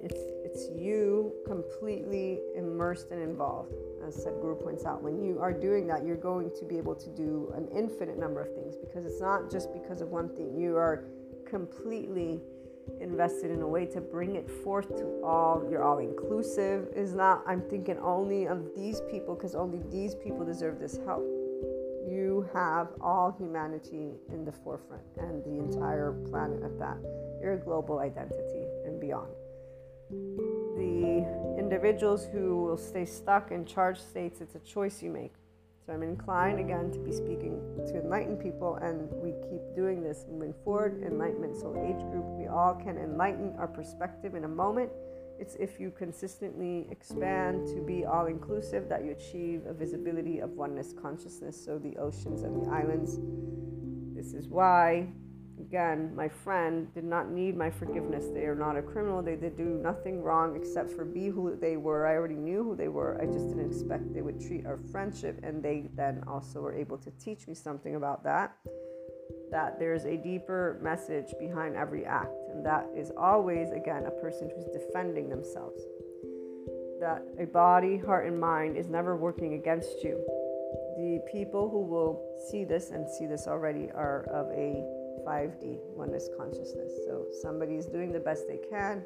[0.02, 0.20] it's
[0.50, 3.74] it's you completely immersed and involved.
[4.06, 7.10] As Sadhguru points out, when you are doing that, you're going to be able to
[7.10, 10.60] do an infinite number of things because it's not just because of one thing.
[10.60, 11.06] You are
[11.46, 12.40] completely
[13.00, 15.64] invested in a way to bring it forth to all.
[15.70, 16.88] You're all inclusive.
[16.96, 21.24] Is not, I'm thinking only of these people because only these people deserve this help.
[22.10, 26.98] You have all humanity in the forefront and the entire planet at that.
[27.40, 29.30] Your global identity and beyond.
[30.10, 35.34] The individuals who will stay stuck in charged states, it's a choice you make.
[35.86, 40.26] So I'm inclined again to be speaking to enlightened people, and we keep doing this
[40.30, 41.04] moving forward.
[41.04, 44.92] Enlightenment Soul Age Group, we all can enlighten our perspective in a moment.
[45.40, 50.52] It's if you consistently expand to be all inclusive that you achieve a visibility of
[50.52, 53.20] oneness consciousness, so the oceans and the islands.
[54.16, 55.08] This is why
[55.70, 58.26] Again, my friend did not need my forgiveness.
[58.34, 59.22] They are not a criminal.
[59.22, 62.08] They did do nothing wrong except for be who they were.
[62.08, 63.22] I already knew who they were.
[63.22, 65.40] I just didn't expect they would treat our friendship.
[65.44, 68.58] And they then also were able to teach me something about that.
[69.52, 72.34] That there's a deeper message behind every act.
[72.52, 75.84] And that is always, again, a person who's defending themselves.
[77.00, 80.18] That a body, heart, and mind is never working against you.
[80.98, 84.84] The people who will see this and see this already are of a
[85.28, 86.92] 5D, oneness consciousness.
[87.06, 89.04] So somebody is doing the best they can,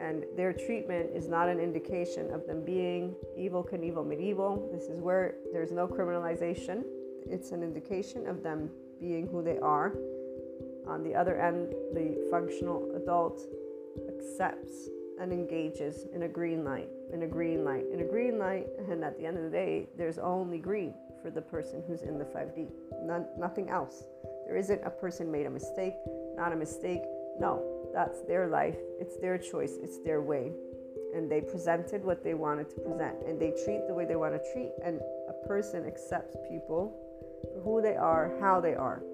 [0.00, 4.70] and their treatment is not an indication of them being evil, Knievel, medieval.
[4.72, 6.84] This is where there's no criminalization.
[7.26, 8.70] It's an indication of them
[9.00, 9.94] being who they are.
[10.88, 13.40] On the other end, the functional adult
[14.08, 14.88] accepts
[15.20, 19.04] and engages in a green light, in a green light, in a green light, and
[19.04, 22.24] at the end of the day, there's only green for the person who's in the
[22.24, 22.68] 5D,
[23.02, 24.04] None, nothing else.
[24.50, 25.94] There isn't a person made a mistake,
[26.34, 27.02] not a mistake.
[27.38, 27.62] No,
[27.94, 28.74] that's their life.
[28.98, 29.78] It's their choice.
[29.80, 30.50] It's their way.
[31.14, 33.14] And they presented what they wanted to present.
[33.28, 34.72] And they treat the way they want to treat.
[34.84, 36.98] And a person accepts people
[37.54, 39.04] for who they are, how they are.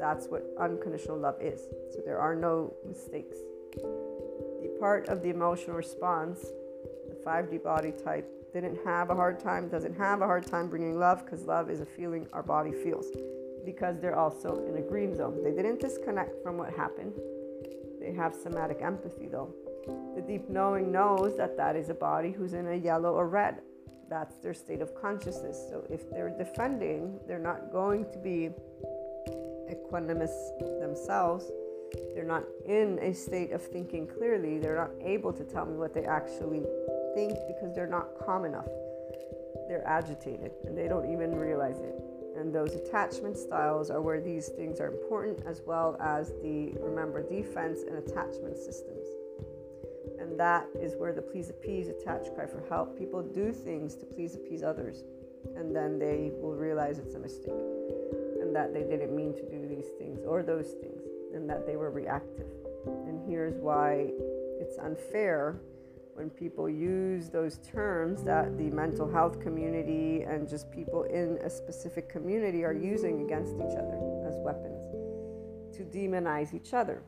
[0.00, 1.60] That's what unconditional love is.
[1.90, 3.36] So there are no mistakes.
[3.74, 6.46] The part of the emotional response,
[7.10, 10.98] the 5D body type, didn't have a hard time, doesn't have a hard time bringing
[10.98, 13.10] love because love is a feeling our body feels
[13.64, 15.42] because they're also in a green zone.
[15.42, 17.14] They didn't disconnect from what happened.
[18.00, 19.54] They have somatic empathy though.
[20.14, 23.60] The deep knowing knows that that is a body who's in a yellow or red.
[24.08, 25.56] That's their state of consciousness.
[25.70, 28.50] So if they're defending, they're not going to be
[29.70, 30.32] equanimous
[30.80, 31.50] themselves.
[32.14, 34.58] They're not in a state of thinking clearly.
[34.58, 36.62] They're not able to tell me what they actually
[37.14, 38.68] think because they're not calm enough.
[39.68, 41.94] They're agitated and they don't even realize it.
[42.42, 47.22] And those attachment styles are where these things are important, as well as the, remember,
[47.22, 49.06] defense and attachment systems.
[50.18, 52.98] And that is where the please appease, attach, cry for help.
[52.98, 55.04] People do things to please appease others,
[55.54, 57.52] and then they will realize it's a mistake,
[58.40, 61.76] and that they didn't mean to do these things or those things, and that they
[61.76, 62.48] were reactive.
[63.06, 64.10] And here's why
[64.58, 65.60] it's unfair
[66.14, 71.50] when people use those terms that the mental health community and just people in a
[71.50, 74.82] specific community are using against each other as weapons
[75.74, 77.02] to demonize each other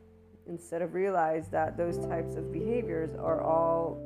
[0.47, 3.97] instead of realize that those types of behaviors are all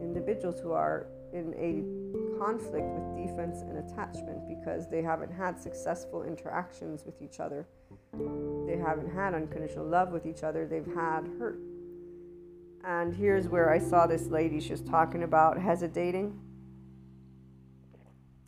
[0.00, 6.22] individuals who are in a conflict with defense and attachment because they haven't had successful
[6.22, 7.66] interactions with each other.
[8.66, 10.66] They haven't had unconditional love with each other.
[10.66, 11.58] They've had hurt
[12.88, 14.60] and here's where I saw this lady.
[14.60, 16.40] She was talking about hesitating.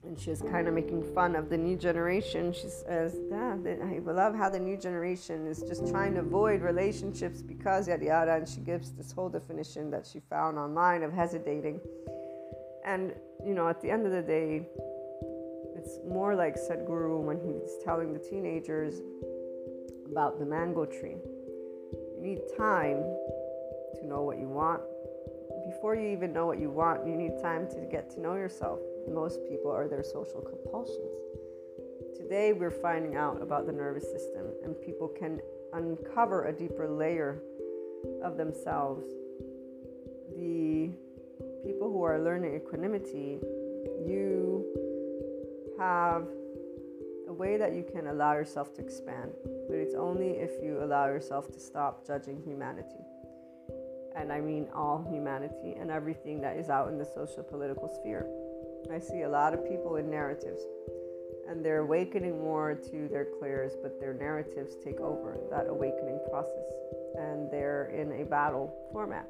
[0.02, 2.54] And she was kind of making fun of the new generation.
[2.54, 7.42] She says, yeah, I love how the new generation is just trying to avoid relationships
[7.42, 8.36] because yada yada.
[8.36, 11.78] And she gives this whole definition that she found online of hesitating.
[12.86, 13.12] And,
[13.44, 14.66] you know, at the end of the day,
[15.76, 19.02] it's more like Sadhguru when he's telling the teenagers
[20.10, 21.16] about the mango tree.
[22.16, 23.04] You need time
[23.96, 24.82] to know what you want.
[25.66, 28.78] Before you even know what you want, you need time to get to know yourself.
[29.08, 31.20] Most people are their social compulsions
[32.30, 35.40] Today, we're finding out about the nervous system, and people can
[35.72, 37.42] uncover a deeper layer
[38.22, 39.04] of themselves.
[40.36, 40.92] The
[41.64, 43.40] people who are learning equanimity,
[44.06, 44.64] you
[45.78, 46.28] have
[47.28, 49.32] a way that you can allow yourself to expand,
[49.68, 53.02] but it's only if you allow yourself to stop judging humanity.
[54.16, 58.26] And I mean all humanity and everything that is out in the social political sphere.
[58.92, 60.60] I see a lot of people in narratives
[61.48, 66.72] and they're awakening more to their clairs, but their narratives take over that awakening process
[67.18, 69.26] and they're in a battle format.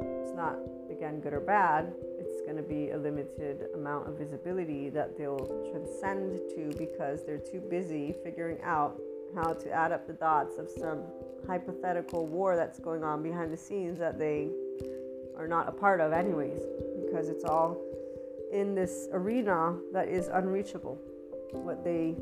[0.00, 0.58] It's not,
[0.90, 5.46] again, good or bad, it's going to be a limited amount of visibility that they'll
[5.70, 9.00] transcend to because they're too busy figuring out
[9.34, 11.02] how to add up the dots of some
[11.46, 14.48] hypothetical war that's going on behind the scenes that they
[15.36, 16.62] are not a part of, anyways,
[17.04, 17.76] because it's all
[18.52, 20.98] in this arena that is unreachable
[21.62, 22.14] what they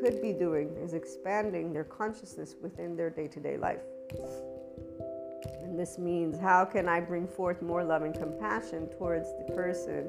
[0.00, 3.80] could be doing is expanding their consciousness within their day to day life.
[5.62, 10.08] And this means how can I bring forth more love and compassion towards the person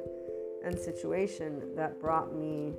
[0.64, 2.74] and situation that brought me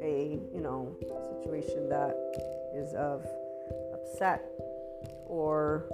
[0.00, 2.14] a, you know, situation that
[2.74, 3.26] is of
[3.92, 4.44] upset
[5.26, 5.86] or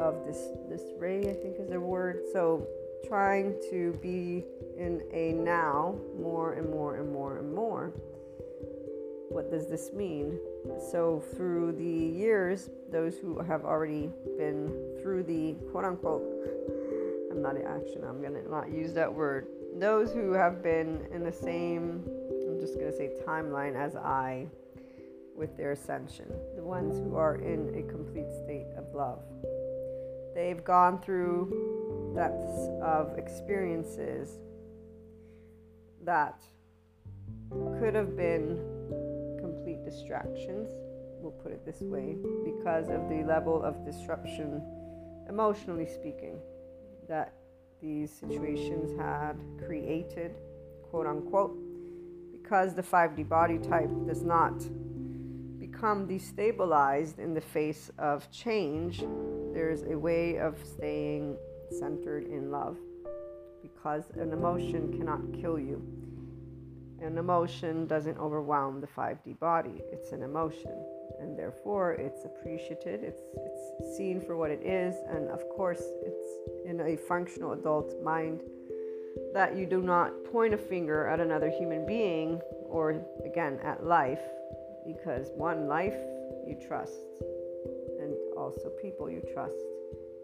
[0.00, 2.20] of this disarray, I think is a word.
[2.32, 2.66] So
[3.06, 4.44] trying to be
[4.78, 7.92] in a now more and more and more and more
[9.34, 10.38] what does this mean?
[10.92, 14.08] So, through the years, those who have already
[14.38, 14.72] been
[15.02, 16.22] through the quote unquote,
[17.32, 19.48] I'm not in action, I'm going to not use that word.
[19.76, 22.04] Those who have been in the same,
[22.48, 24.46] I'm just going to say timeline as I
[25.36, 29.22] with their ascension, the ones who are in a complete state of love.
[30.34, 34.38] They've gone through depths of experiences
[36.04, 36.44] that
[37.78, 38.58] could have been
[39.40, 40.70] complete distractions,
[41.20, 44.62] we'll put it this way, because of the level of disruption,
[45.28, 46.38] emotionally speaking,
[47.08, 47.32] that
[47.80, 50.36] these situations had created,
[50.90, 51.56] quote unquote,
[52.32, 54.54] because the 5D body type does not
[55.74, 59.04] become destabilized in the face of change,
[59.52, 61.36] there's a way of staying
[61.70, 62.76] centered in love
[63.62, 65.82] because an emotion cannot kill you
[67.04, 69.82] an emotion doesn't overwhelm the 5D body.
[69.92, 70.72] It's an emotion,
[71.20, 73.04] and therefore it's appreciated.
[73.04, 76.28] It's it's seen for what it is, and of course, it's
[76.66, 78.40] in a functional adult mind
[79.34, 84.22] that you do not point a finger at another human being or again at life,
[84.86, 85.96] because one life
[86.46, 87.22] you trust,
[88.00, 89.56] and also people you trust.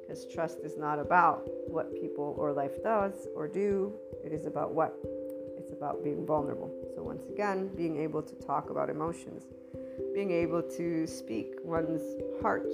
[0.01, 3.93] Because trust is not about what people or life does or do,
[4.25, 4.97] it is about what
[5.57, 6.71] it's about being vulnerable.
[6.95, 9.45] So, once again, being able to talk about emotions,
[10.15, 12.03] being able to speak one's
[12.43, 12.71] heart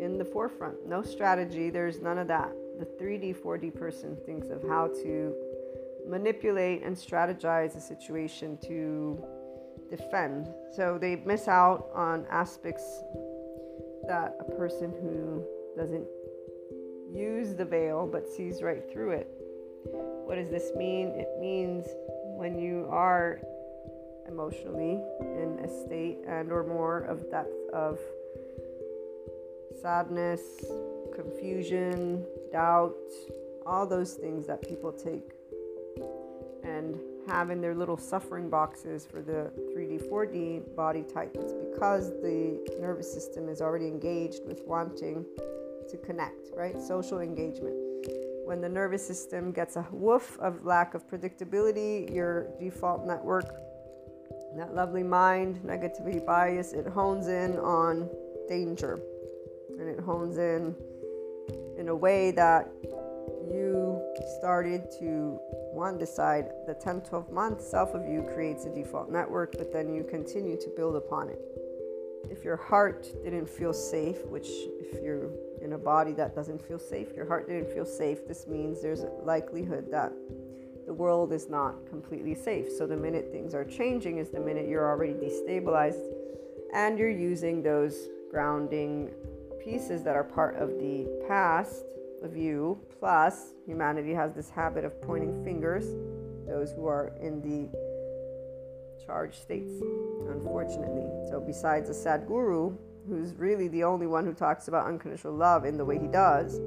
[0.00, 0.86] in the forefront.
[0.86, 2.52] No strategy, there's none of that.
[2.78, 5.34] The 3D, 4D person thinks of how to
[6.08, 9.22] manipulate and strategize a situation to
[9.90, 10.48] defend.
[10.72, 12.84] So, they miss out on aspects
[14.06, 15.44] that a person who
[15.76, 16.06] doesn't
[17.12, 19.28] use the veil but sees right through it.
[20.24, 21.08] What does this mean?
[21.08, 21.86] It means
[22.36, 23.40] when you are
[24.28, 27.98] emotionally in a state and or more of depth of
[29.80, 30.40] sadness,
[31.14, 32.94] confusion, doubt,
[33.66, 35.30] all those things that people take
[36.64, 41.36] and have in their little suffering boxes for the 3D, 4D body type.
[41.38, 45.24] It's because the nervous system is already engaged with wanting
[45.88, 46.80] to connect, right?
[46.80, 47.76] Social engagement
[48.50, 53.44] when the nervous system gets a woof of lack of predictability, your default network,
[54.56, 58.10] that lovely mind, negativity bias, it hones in on
[58.48, 58.98] danger.
[59.78, 60.74] And it hones in
[61.78, 62.68] in a way that
[63.48, 63.89] you
[64.38, 65.38] started to
[65.72, 69.92] one decide the 10 12 month self of you creates a default network but then
[69.92, 71.40] you continue to build upon it
[72.30, 74.48] if your heart didn't feel safe which
[74.80, 78.46] if you're in a body that doesn't feel safe, your heart didn't feel safe, this
[78.46, 80.12] means there's a likelihood that
[80.86, 82.66] the world is not completely safe.
[82.76, 86.02] So the minute things are changing is the minute you're already destabilized
[86.74, 89.10] and you're using those grounding
[89.62, 91.84] pieces that are part of the past
[92.22, 92.80] of you.
[92.98, 95.84] Plus, humanity has this habit of pointing fingers,
[96.46, 97.68] those who are in the
[99.04, 99.72] charged states,
[100.28, 101.06] unfortunately.
[101.30, 102.76] So, besides a Sadhguru,
[103.08, 106.60] who's really the only one who talks about unconditional love in the way he does.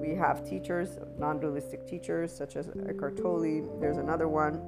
[0.00, 3.78] We have teachers, non dualistic teachers, such as Eckhart Tolle.
[3.80, 4.60] There's another one.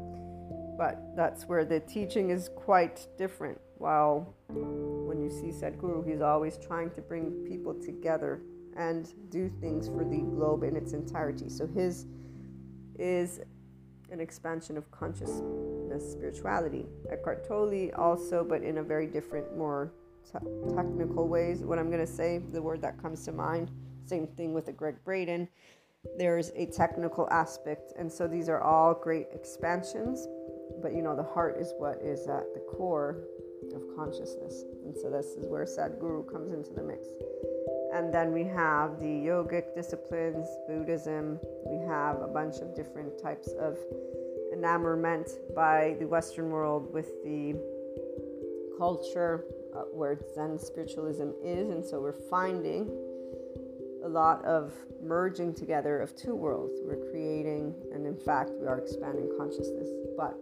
[0.79, 3.61] But that's where the teaching is quite different.
[3.79, 8.41] While when you see Sadhguru, he's always trying to bring people together
[8.77, 11.49] and do things for the globe in its entirety.
[11.49, 12.07] So his
[12.99, 13.41] is
[14.11, 16.87] an expansion of consciousness spirituality.
[17.11, 19.93] Eckhart Tolle also, but in a very different, more
[20.25, 20.39] t-
[20.75, 21.63] technical ways.
[21.63, 23.71] What I'm going to say, the word that comes to mind,
[24.05, 25.49] same thing with the Gregg Braden.
[26.17, 30.29] There's a technical aspect, and so these are all great expansions.
[30.81, 33.25] But you know, the heart is what is at the core
[33.75, 37.09] of consciousness, and so this is where Sadhguru comes into the mix.
[37.95, 41.39] And then we have the yogic disciplines, Buddhism.
[41.65, 43.79] We have a bunch of different types of
[44.53, 47.55] enamorment by the Western world with the
[48.79, 51.71] culture uh, where Zen spiritualism is.
[51.71, 52.91] And so we're finding
[54.05, 54.73] a lot of
[55.03, 56.79] merging together of two worlds.
[56.83, 59.89] We're creating, and in fact, we are expanding consciousness.
[60.17, 60.37] But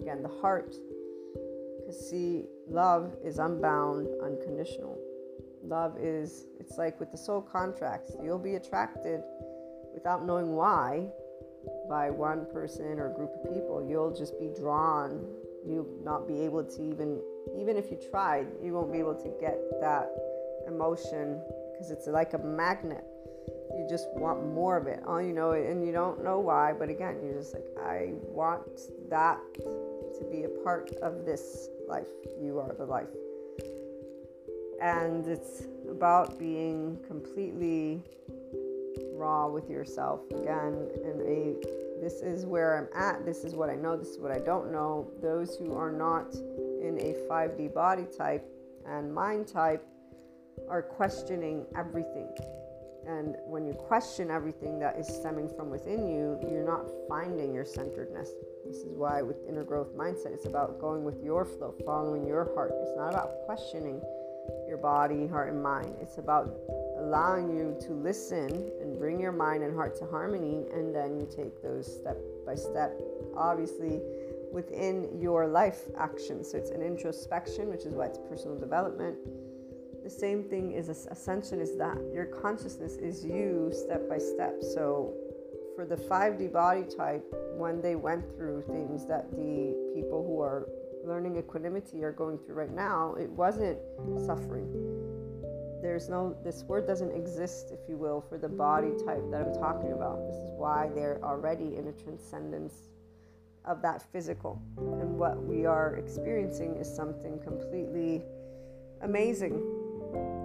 [0.00, 0.74] again, the heart,
[1.78, 4.98] because see, love is unbound, unconditional.
[5.64, 9.20] Love is, it's like with the soul contracts, you'll be attracted
[9.92, 11.08] without knowing why
[11.88, 13.84] by one person or group of people.
[13.88, 15.26] You'll just be drawn.
[15.66, 17.20] You'll not be able to even,
[17.58, 20.08] even if you tried, you won't be able to get that
[20.68, 21.40] emotion
[21.72, 23.04] because it's like a magnet.
[23.76, 25.00] You just want more of it.
[25.06, 28.62] All you know, and you don't know why, but again, you're just like, I want
[29.08, 32.08] that to be a part of this life.
[32.40, 33.08] You are the life
[34.82, 38.02] and it's about being completely
[39.14, 40.90] raw with yourself again.
[41.04, 41.54] And a
[42.00, 43.24] this is where i'm at.
[43.24, 43.96] This is what i know.
[43.96, 45.08] This is what i don't know.
[45.22, 48.44] Those who are not in a 5d body type
[48.84, 49.86] and mind type
[50.68, 52.28] are questioning everything.
[53.06, 57.64] And when you question everything that is stemming from within you you're not finding your
[57.64, 58.30] centeredness.
[58.66, 62.52] This is why with inner growth mindset it's about going with your flow following your
[62.54, 62.72] heart.
[62.82, 64.02] It's not about questioning
[64.68, 65.94] your body, heart, and mind.
[66.00, 66.54] It's about
[66.98, 71.26] allowing you to listen and bring your mind and heart to harmony, and then you
[71.26, 72.98] take those step by step,
[73.36, 74.00] obviously
[74.52, 76.44] within your life action.
[76.44, 79.16] So it's an introspection, which is why it's personal development.
[80.04, 84.62] The same thing is ascension is that your consciousness is you step by step.
[84.62, 85.14] So
[85.74, 87.24] for the 5D body type,
[87.56, 90.68] when they went through things that the people who are
[91.04, 93.78] learning equanimity are going through right now, it wasn't
[94.24, 94.68] suffering.
[95.82, 99.54] There's no, this word doesn't exist, if you will, for the body type that I'm
[99.54, 100.24] talking about.
[100.28, 102.74] This is why they're already in a transcendence
[103.64, 104.62] of that physical.
[104.76, 108.22] And what we are experiencing is something completely
[109.02, 109.54] amazing.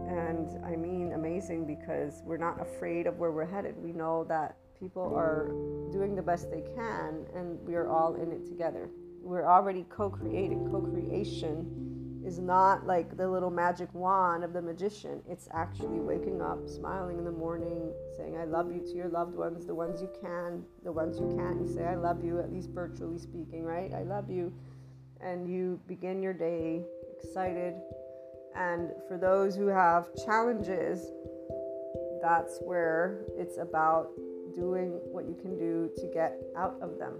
[0.07, 3.75] And I mean amazing because we're not afraid of where we're headed.
[3.77, 5.47] We know that people are
[5.91, 8.89] doing the best they can and we are all in it together
[9.27, 10.69] we're already co-creating.
[10.71, 15.21] Co-creation is not like the little magic wand of the magician.
[15.27, 19.35] It's actually waking up smiling in the morning saying i love you to your loved
[19.35, 22.51] ones the ones you can the ones you can't you say i love you at
[22.51, 23.93] least virtually speaking right?
[23.93, 24.51] I love you.
[25.21, 26.83] And you begin your day
[27.17, 27.75] excited.
[28.55, 31.05] And for those who have challenges
[32.21, 34.09] that's where it's about
[34.55, 37.13] doing what you can do to get out of them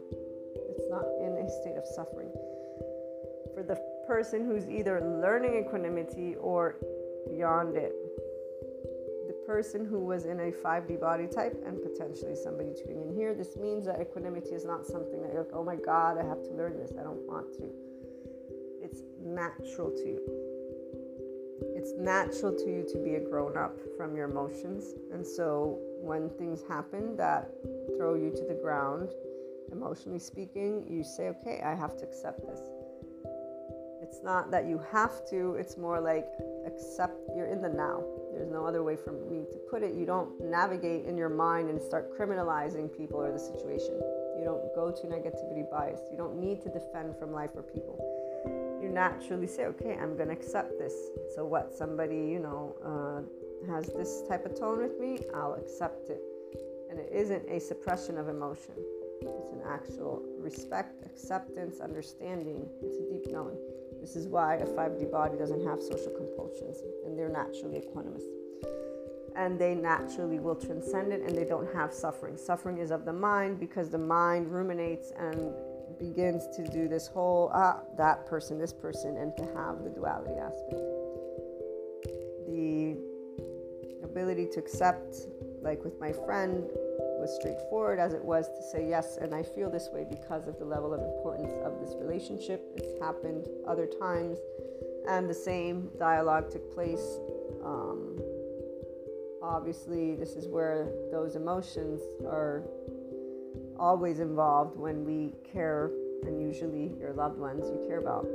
[0.89, 2.29] not in a state of suffering.
[3.53, 3.77] For the
[4.07, 6.75] person who's either learning equanimity or
[7.29, 7.93] beyond it,
[9.27, 13.33] the person who was in a 5D body type and potentially somebody tuning in here,
[13.33, 16.43] this means that equanimity is not something that you're like, oh my God, I have
[16.43, 16.91] to learn this.
[16.99, 17.69] I don't want to.
[18.81, 20.21] It's natural to you.
[21.75, 24.93] It's natural to you to be a grown up from your emotions.
[25.11, 27.49] And so when things happen that
[27.97, 29.09] throw you to the ground,
[29.72, 32.61] emotionally speaking, you say, okay, I have to accept this.
[34.01, 36.28] It's not that you have to, it's more like
[36.65, 38.03] accept, you're in the now.
[38.34, 39.95] There's no other way for me to put it.
[39.95, 43.99] You don't navigate in your mind and start criminalizing people or the situation.
[44.38, 45.99] You don't go to negativity bias.
[46.11, 47.97] You don't need to defend from life or people.
[48.82, 50.93] You naturally say, okay, I'm going to accept this.
[51.36, 56.09] So, what somebody, you know, uh, has this type of tone with me, I'll accept
[56.09, 56.22] it.
[56.89, 58.76] And it isn't a suppression of emotion.
[59.22, 62.68] It's an actual respect, acceptance, understanding.
[62.82, 63.57] It's a deep knowing.
[64.01, 68.24] This is why a 5D body doesn't have social compulsions and they're naturally equanimous.
[69.36, 72.38] And they naturally will transcend it and they don't have suffering.
[72.38, 75.53] Suffering is of the mind because the mind ruminates and
[75.99, 80.34] begins to do this whole, ah, that person, this person, and to have the duality
[80.39, 80.82] aspect.
[82.47, 82.97] The
[84.03, 85.15] ability to accept,
[85.61, 86.70] like with my friend,
[87.28, 90.57] was straightforward as it was to say yes, and I feel this way because of
[90.59, 92.63] the level of importance of this relationship.
[92.78, 94.38] It's happened other times,
[95.09, 97.19] and the same dialogue took place.
[97.65, 98.17] Um,
[99.43, 102.63] obviously, this is where those emotions are
[103.78, 105.91] always involved when we care,
[106.23, 108.25] and usually your loved ones you care about,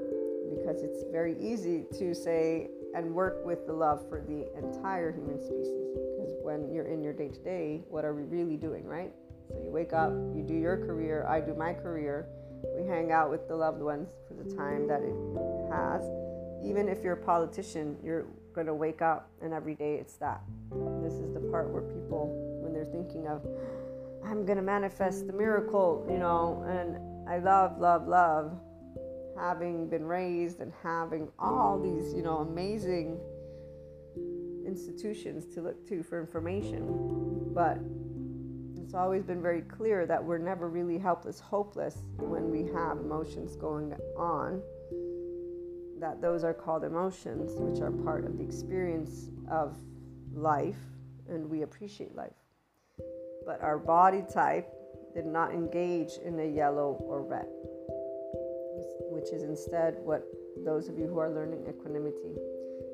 [0.51, 5.41] because it's very easy to say and work with the love for the entire human
[5.41, 5.89] species.
[5.95, 9.13] Because when you're in your day to day, what are we really doing, right?
[9.49, 12.27] So you wake up, you do your career, I do my career,
[12.77, 15.15] we hang out with the loved ones for the time that it
[15.73, 16.03] has.
[16.65, 20.43] Even if you're a politician, you're going to wake up and every day it's that.
[21.03, 23.45] This is the part where people, when they're thinking of,
[24.25, 28.53] I'm going to manifest the miracle, you know, and I love, love, love
[29.37, 33.19] having been raised and having all these, you know, amazing
[34.67, 37.53] institutions to look to for information.
[37.55, 37.79] But
[38.83, 43.57] it's always been very clear that we're never really helpless, hopeless when we have emotions
[43.57, 44.63] going on.
[45.99, 49.77] That those are called emotions, which are part of the experience of
[50.35, 50.81] life,
[51.29, 52.33] and we appreciate life.
[53.47, 54.69] But our body type
[55.15, 57.47] did not engage in a yellow or red
[59.23, 60.27] which is instead what
[60.65, 62.35] those of you who are learning equanimity.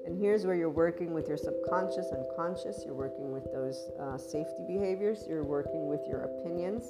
[0.04, 4.18] And here's where you're working with your subconscious, and conscious, you're working with those uh,
[4.18, 6.84] safety behaviors, you're working with your opinions,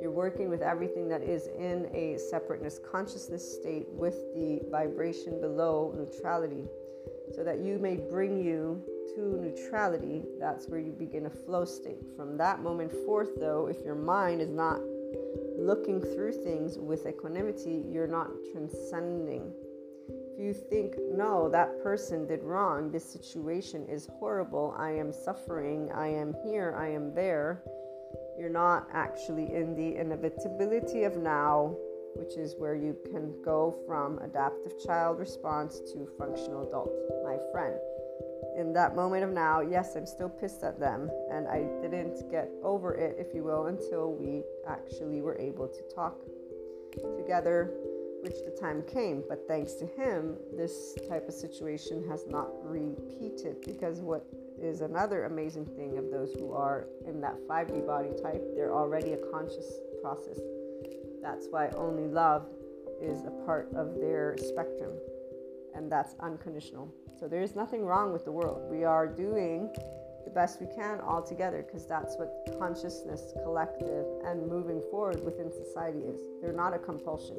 [0.00, 5.94] you're working with everything that is in a separateness consciousness state with the vibration below
[5.96, 6.64] neutrality,
[7.34, 8.82] so that you may bring you
[9.14, 10.22] to neutrality.
[10.40, 11.98] That's where you begin a flow state.
[12.16, 14.80] From that moment forth, though, if your mind is not
[15.58, 19.52] looking through things with equanimity, you're not transcending.
[20.08, 25.90] If you think, no, that person did wrong, this situation is horrible, I am suffering,
[25.94, 27.62] I am here, I am there,
[28.38, 31.76] you're not actually in the inevitability of now,
[32.14, 36.92] which is where you can go from adaptive child response to functional adult,
[37.24, 37.76] my friend
[38.56, 42.50] in that moment of now, yes, I'm still pissed at them, and I didn't get
[42.62, 46.20] over it, if you will, until we actually were able to talk
[47.16, 47.70] together,
[48.22, 49.24] which the time came.
[49.28, 54.26] But thanks to him, this type of situation has not repeated because what
[54.60, 59.12] is another amazing thing of those who are in that 5D body type, they're already
[59.12, 60.38] a conscious process.
[61.22, 62.46] That's why only love
[63.00, 64.92] is a part of their spectrum,
[65.74, 66.92] and that's unconditional.
[67.18, 68.70] So there is nothing wrong with the world.
[68.70, 69.72] We are doing
[70.24, 75.52] the best we can all together because that's what consciousness, collective, and moving forward within
[75.52, 76.20] society is.
[76.40, 77.36] They're not a compulsion.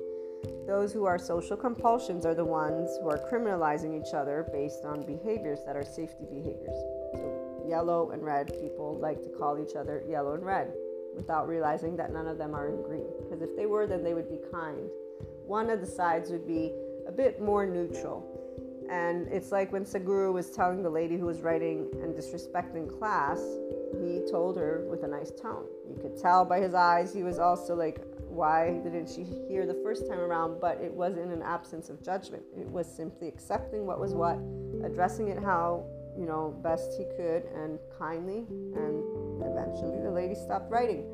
[0.67, 5.05] Those who are social compulsions are the ones who are criminalizing each other based on
[5.05, 6.77] behaviors that are safety behaviors.
[7.13, 10.73] So, yellow and red people like to call each other yellow and red
[11.15, 13.07] without realizing that none of them are in green.
[13.21, 14.89] Because if they were, then they would be kind.
[15.45, 16.71] One of the sides would be
[17.07, 18.33] a bit more neutral
[18.89, 23.39] and it's like when Sadhguru was telling the lady who was writing and disrespecting class,
[23.99, 25.65] he told her with a nice tone.
[25.89, 29.79] You could tell by his eyes he was also like, why didn't she hear the
[29.83, 30.59] first time around?
[30.59, 32.43] But it was in an absence of judgment.
[32.57, 34.37] It was simply accepting what was what,
[34.83, 35.85] addressing it how,
[36.17, 38.45] you know, best he could and kindly.
[38.75, 39.03] And
[39.41, 41.05] eventually the lady stopped writing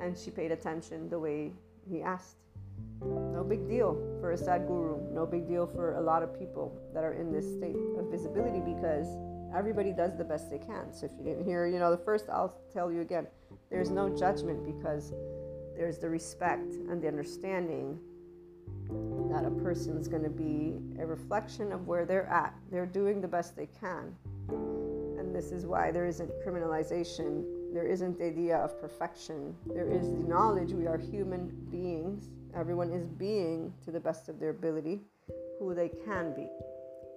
[0.00, 1.52] and she paid attention the way
[1.88, 2.36] he asked.
[3.02, 5.12] No big deal for a Sadhguru.
[5.12, 8.60] No big deal for a lot of people that are in this state of visibility
[8.60, 9.06] because
[9.56, 10.92] everybody does the best they can.
[10.92, 13.26] So if you didn't hear, you know, the first, I'll tell you again
[13.70, 15.12] there's no judgment because
[15.76, 17.98] there's the respect and the understanding
[19.30, 22.54] that a person's going to be a reflection of where they're at.
[22.70, 24.14] They're doing the best they can.
[24.48, 27.44] And this is why there isn't criminalization.
[27.72, 29.54] There isn't the idea of perfection.
[29.66, 34.38] There is the knowledge we are human beings Everyone is being, to the best of
[34.40, 35.00] their ability,
[35.58, 36.48] who they can be.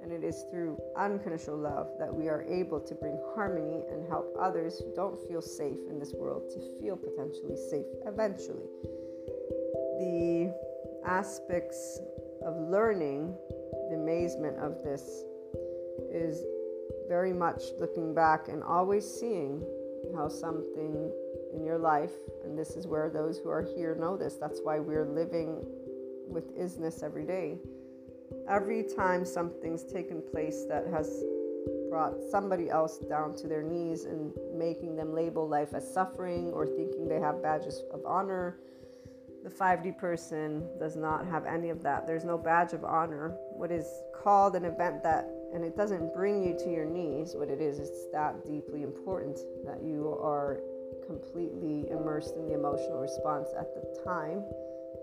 [0.01, 4.35] And it is through unconditional love that we are able to bring harmony and help
[4.39, 8.65] others who don't feel safe in this world to feel potentially safe eventually.
[9.99, 10.53] The
[11.05, 11.99] aspects
[12.43, 13.35] of learning,
[13.89, 15.23] the amazement of this,
[16.11, 16.43] is
[17.07, 19.63] very much looking back and always seeing
[20.15, 21.11] how something
[21.53, 22.11] in your life,
[22.43, 24.35] and this is where those who are here know this.
[24.35, 25.65] That's why we're living
[26.27, 27.57] with isness every day.
[28.49, 31.23] Every time something's taken place that has
[31.89, 36.65] brought somebody else down to their knees and making them label life as suffering or
[36.65, 38.57] thinking they have badges of honor,
[39.43, 42.07] the 5D person does not have any of that.
[42.07, 43.35] There's no badge of honor.
[43.51, 47.49] What is called an event that, and it doesn't bring you to your knees, what
[47.49, 50.59] it is, it's that deeply important that you are
[51.05, 54.43] completely immersed in the emotional response at the time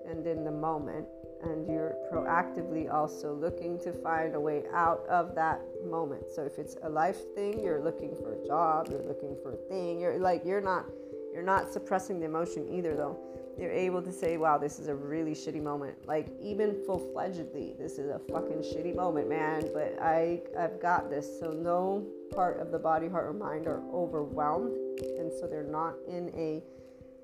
[0.08, 1.06] and in the moment.
[1.42, 6.24] And you're proactively also looking to find a way out of that moment.
[6.34, 9.68] So if it's a life thing, you're looking for a job, you're looking for a
[9.68, 10.00] thing.
[10.00, 10.86] You're like you're not
[11.32, 13.16] you're not suppressing the emotion either though
[13.58, 16.06] you're able to say, wow, this is a really shitty moment.
[16.06, 19.68] Like even full fledgedly, this is a fucking shitty moment, man.
[19.74, 21.40] But I I've got this.
[21.40, 24.72] So no part of the body, heart, or mind are overwhelmed.
[25.18, 26.62] And so they're not in a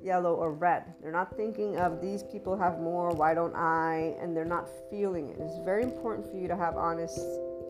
[0.02, 0.92] yellow or red.
[1.00, 4.16] They're not thinking of these people have more, why don't I?
[4.20, 5.36] And they're not feeling it.
[5.38, 7.18] It's very important for you to have honest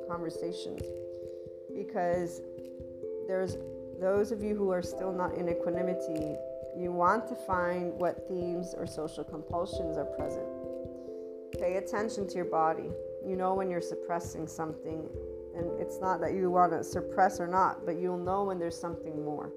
[0.08, 0.82] conversations
[1.74, 2.40] because
[3.26, 3.56] there's
[4.00, 6.36] those of you who are still not in equanimity
[6.76, 10.46] you want to find what themes or social compulsions are present.
[11.58, 12.90] Pay attention to your body.
[13.26, 15.08] You know when you're suppressing something,
[15.56, 18.78] and it's not that you want to suppress or not, but you'll know when there's
[18.78, 19.52] something more.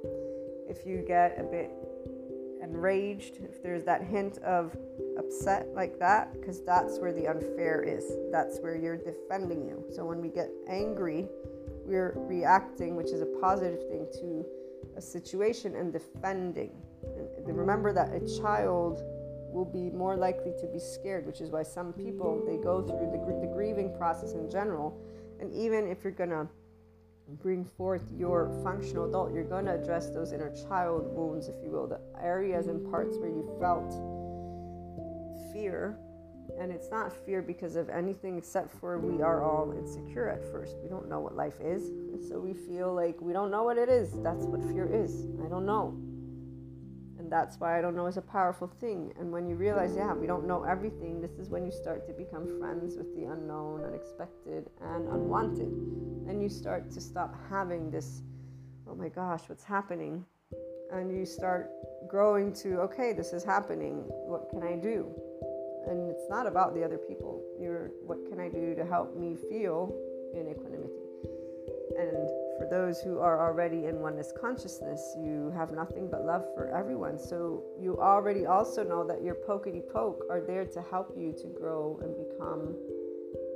[0.69, 1.71] If you get a bit
[2.61, 4.75] enraged, if there's that hint of
[5.17, 8.05] upset like that, because that's where the unfair is.
[8.31, 9.83] That's where you're defending you.
[9.91, 11.27] So when we get angry,
[11.85, 14.45] we're reacting, which is a positive thing, to
[14.95, 16.71] a situation and defending
[17.55, 19.01] remember that a child
[19.51, 23.11] will be more likely to be scared, which is why some people they go through
[23.11, 24.99] the, the grieving process in general.
[25.39, 26.47] And even if you're gonna
[27.41, 31.87] bring forth your functional adult, you're gonna address those inner child wounds, if you will,
[31.87, 33.91] the areas and parts where you felt
[35.53, 35.97] fear.
[36.59, 40.77] And it's not fear because of anything except for we are all insecure at first.
[40.81, 41.91] We don't know what life is.
[42.29, 44.13] So we feel like we don't know what it is.
[44.23, 45.27] That's what fear is.
[45.45, 45.99] I don't know.
[47.27, 49.11] And that's why I don't know is a powerful thing.
[49.19, 52.13] And when you realize, yeah, we don't know everything, this is when you start to
[52.13, 55.67] become friends with the unknown, unexpected, and unwanted.
[56.29, 58.21] And you start to stop having this,
[58.89, 60.23] oh my gosh, what's happening?
[60.93, 61.69] And you start
[62.07, 64.03] growing to, okay, this is happening.
[64.05, 65.11] What can I do?
[65.89, 67.43] And it's not about the other people.
[67.59, 69.93] You're, what can I do to help me feel
[70.33, 70.93] in equanimity?
[71.99, 76.67] And for those who are already in oneness consciousness, you have nothing but love for
[76.75, 77.19] everyone.
[77.19, 81.47] So you already also know that your pokety poke are there to help you to
[81.47, 82.75] grow and become.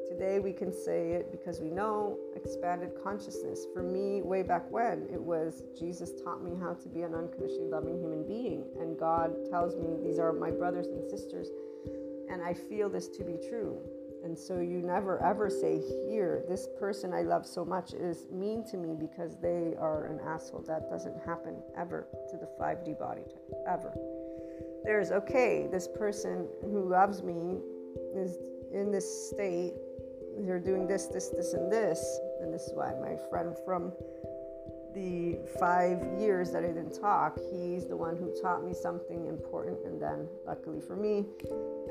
[0.07, 3.65] Today we can say it because we know expanded consciousness.
[3.73, 7.69] For me, way back when, it was Jesus taught me how to be an unconditionally
[7.69, 8.65] loving human being.
[8.79, 11.47] And God tells me these are my brothers and sisters.
[12.29, 13.81] And I feel this to be true.
[14.23, 18.63] And so you never ever say, Here, this person I love so much is mean
[18.65, 20.63] to me because they are an asshole.
[20.67, 23.93] That doesn't happen ever to the 5D body type, ever.
[24.83, 27.59] There's, okay, this person who loves me
[28.15, 28.37] is
[28.73, 29.73] in this state.
[30.39, 32.19] They're doing this, this, this, and this.
[32.41, 33.91] And this is why my friend from
[34.93, 39.79] the five years that I didn't talk, he's the one who taught me something important.
[39.85, 41.25] And then, luckily for me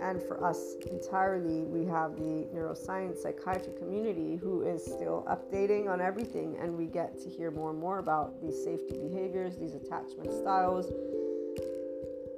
[0.03, 6.01] and for us entirely, we have the neuroscience psychiatry community who is still updating on
[6.01, 6.57] everything.
[6.61, 10.86] And we get to hear more and more about these safety behaviors, these attachment styles.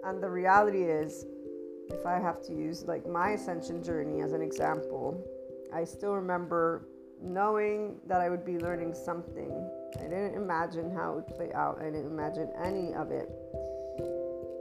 [0.04, 1.26] And the reality is,
[1.90, 5.22] if I have to use like my ascension journey as an example,
[5.72, 6.88] I still remember
[7.22, 11.78] knowing that I would be learning something I didn't imagine how it would play out.
[11.80, 13.30] I didn't imagine any of it.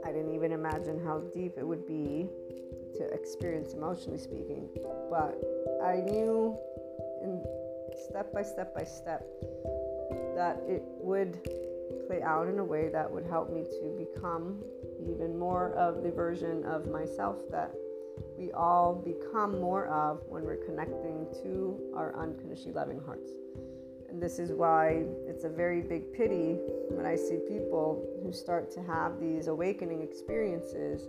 [0.04, 2.28] I didn't even imagine how deep it would be
[2.96, 4.68] to experience emotionally speaking.
[5.10, 5.38] But
[5.82, 6.58] I knew
[7.22, 7.42] in
[8.08, 9.26] step by step by step
[10.34, 11.42] that it would
[12.06, 14.62] play out in a way that would help me to become
[15.00, 17.72] even more of the version of myself that
[18.36, 23.30] we all become more of when we're connecting to our unconditionally loving hearts.
[24.20, 26.58] This is why it's a very big pity
[26.90, 31.08] when I see people who start to have these awakening experiences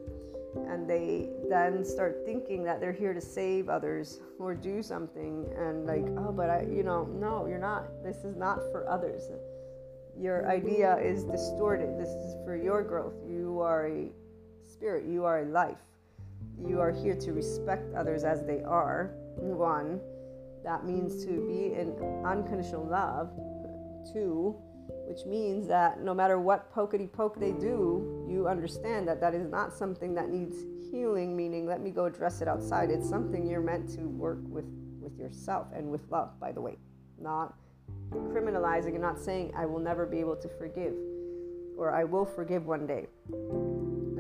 [0.68, 5.88] and they then start thinking that they're here to save others or do something and
[5.88, 8.04] like oh but i you know no you're not.
[8.04, 9.30] This is not for others.
[10.18, 11.98] Your idea is distorted.
[12.00, 13.16] This is for your growth.
[13.28, 14.12] You are a
[14.68, 15.06] spirit.
[15.06, 15.78] You are a life.
[16.68, 20.00] You are here to respect others as they are one
[20.64, 21.94] that means to be in
[22.26, 23.32] unconditional love.
[24.12, 24.54] too,
[25.08, 29.50] which means that no matter what pokety poke they do, you understand that that is
[29.50, 30.58] not something that needs
[30.92, 32.90] healing, meaning let me go address it outside.
[32.90, 34.66] It's something you're meant to work with
[35.02, 36.78] with yourself and with love, by the way.
[37.20, 37.56] Not
[38.12, 40.94] criminalizing and not saying I will never be able to forgive
[41.78, 43.08] or I will forgive one day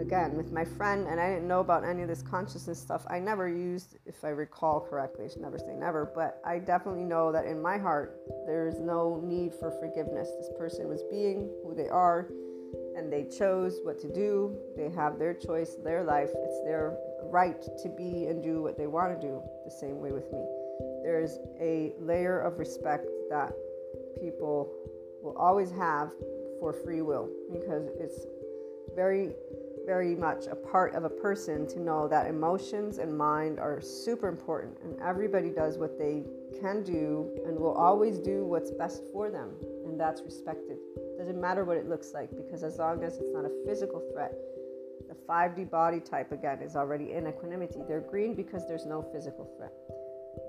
[0.03, 3.17] again with my friend and i didn't know about any of this consciousness stuff i
[3.17, 7.31] never used if i recall correctly i should never say never but i definitely know
[7.31, 11.89] that in my heart there's no need for forgiveness this person was being who they
[11.89, 12.27] are
[12.95, 14.55] and they chose what to do.
[14.75, 16.29] They have their choice, their life.
[16.33, 20.11] It's their right to be and do what they want to do, the same way
[20.11, 20.45] with me.
[21.03, 23.53] There's a layer of respect that
[24.19, 24.71] people
[25.21, 26.11] will always have
[26.59, 28.25] for free will because it's
[28.95, 29.33] very,
[29.86, 34.27] very much a part of a person to know that emotions and mind are super
[34.27, 36.23] important and everybody does what they
[36.59, 39.49] can do and will always do what's best for them,
[39.86, 40.77] and that's respected.
[41.17, 44.34] Doesn't matter what it looks like because as long as it's not a physical threat,
[45.09, 47.79] the 5D body type again is already in equanimity.
[47.88, 49.73] They're green because there's no physical threat.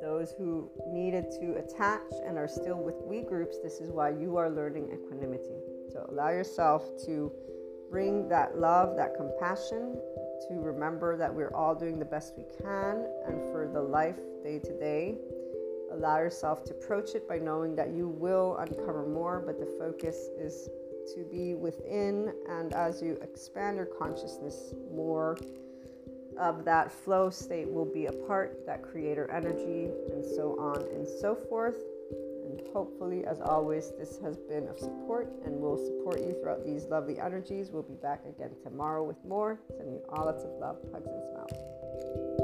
[0.00, 4.36] Those who needed to attach and are still with we groups, this is why you
[4.36, 5.60] are learning equanimity.
[5.90, 7.32] So allow yourself to
[7.90, 10.00] bring that love, that compassion,
[10.48, 14.58] to remember that we're all doing the best we can and for the life day
[14.58, 15.16] to day
[15.94, 20.28] Allow yourself to approach it by knowing that you will uncover more, but the focus
[20.36, 20.68] is
[21.14, 22.32] to be within.
[22.48, 25.38] And as you expand your consciousness, more
[26.36, 31.06] of that flow state will be a part, that creator energy, and so on and
[31.06, 31.76] so forth.
[32.72, 37.18] Hopefully, as always, this has been of support and will support you throughout these lovely
[37.18, 37.70] energies.
[37.70, 39.60] We'll be back again tomorrow with more.
[39.76, 42.43] Sending you all lots of love, hugs, and smiles.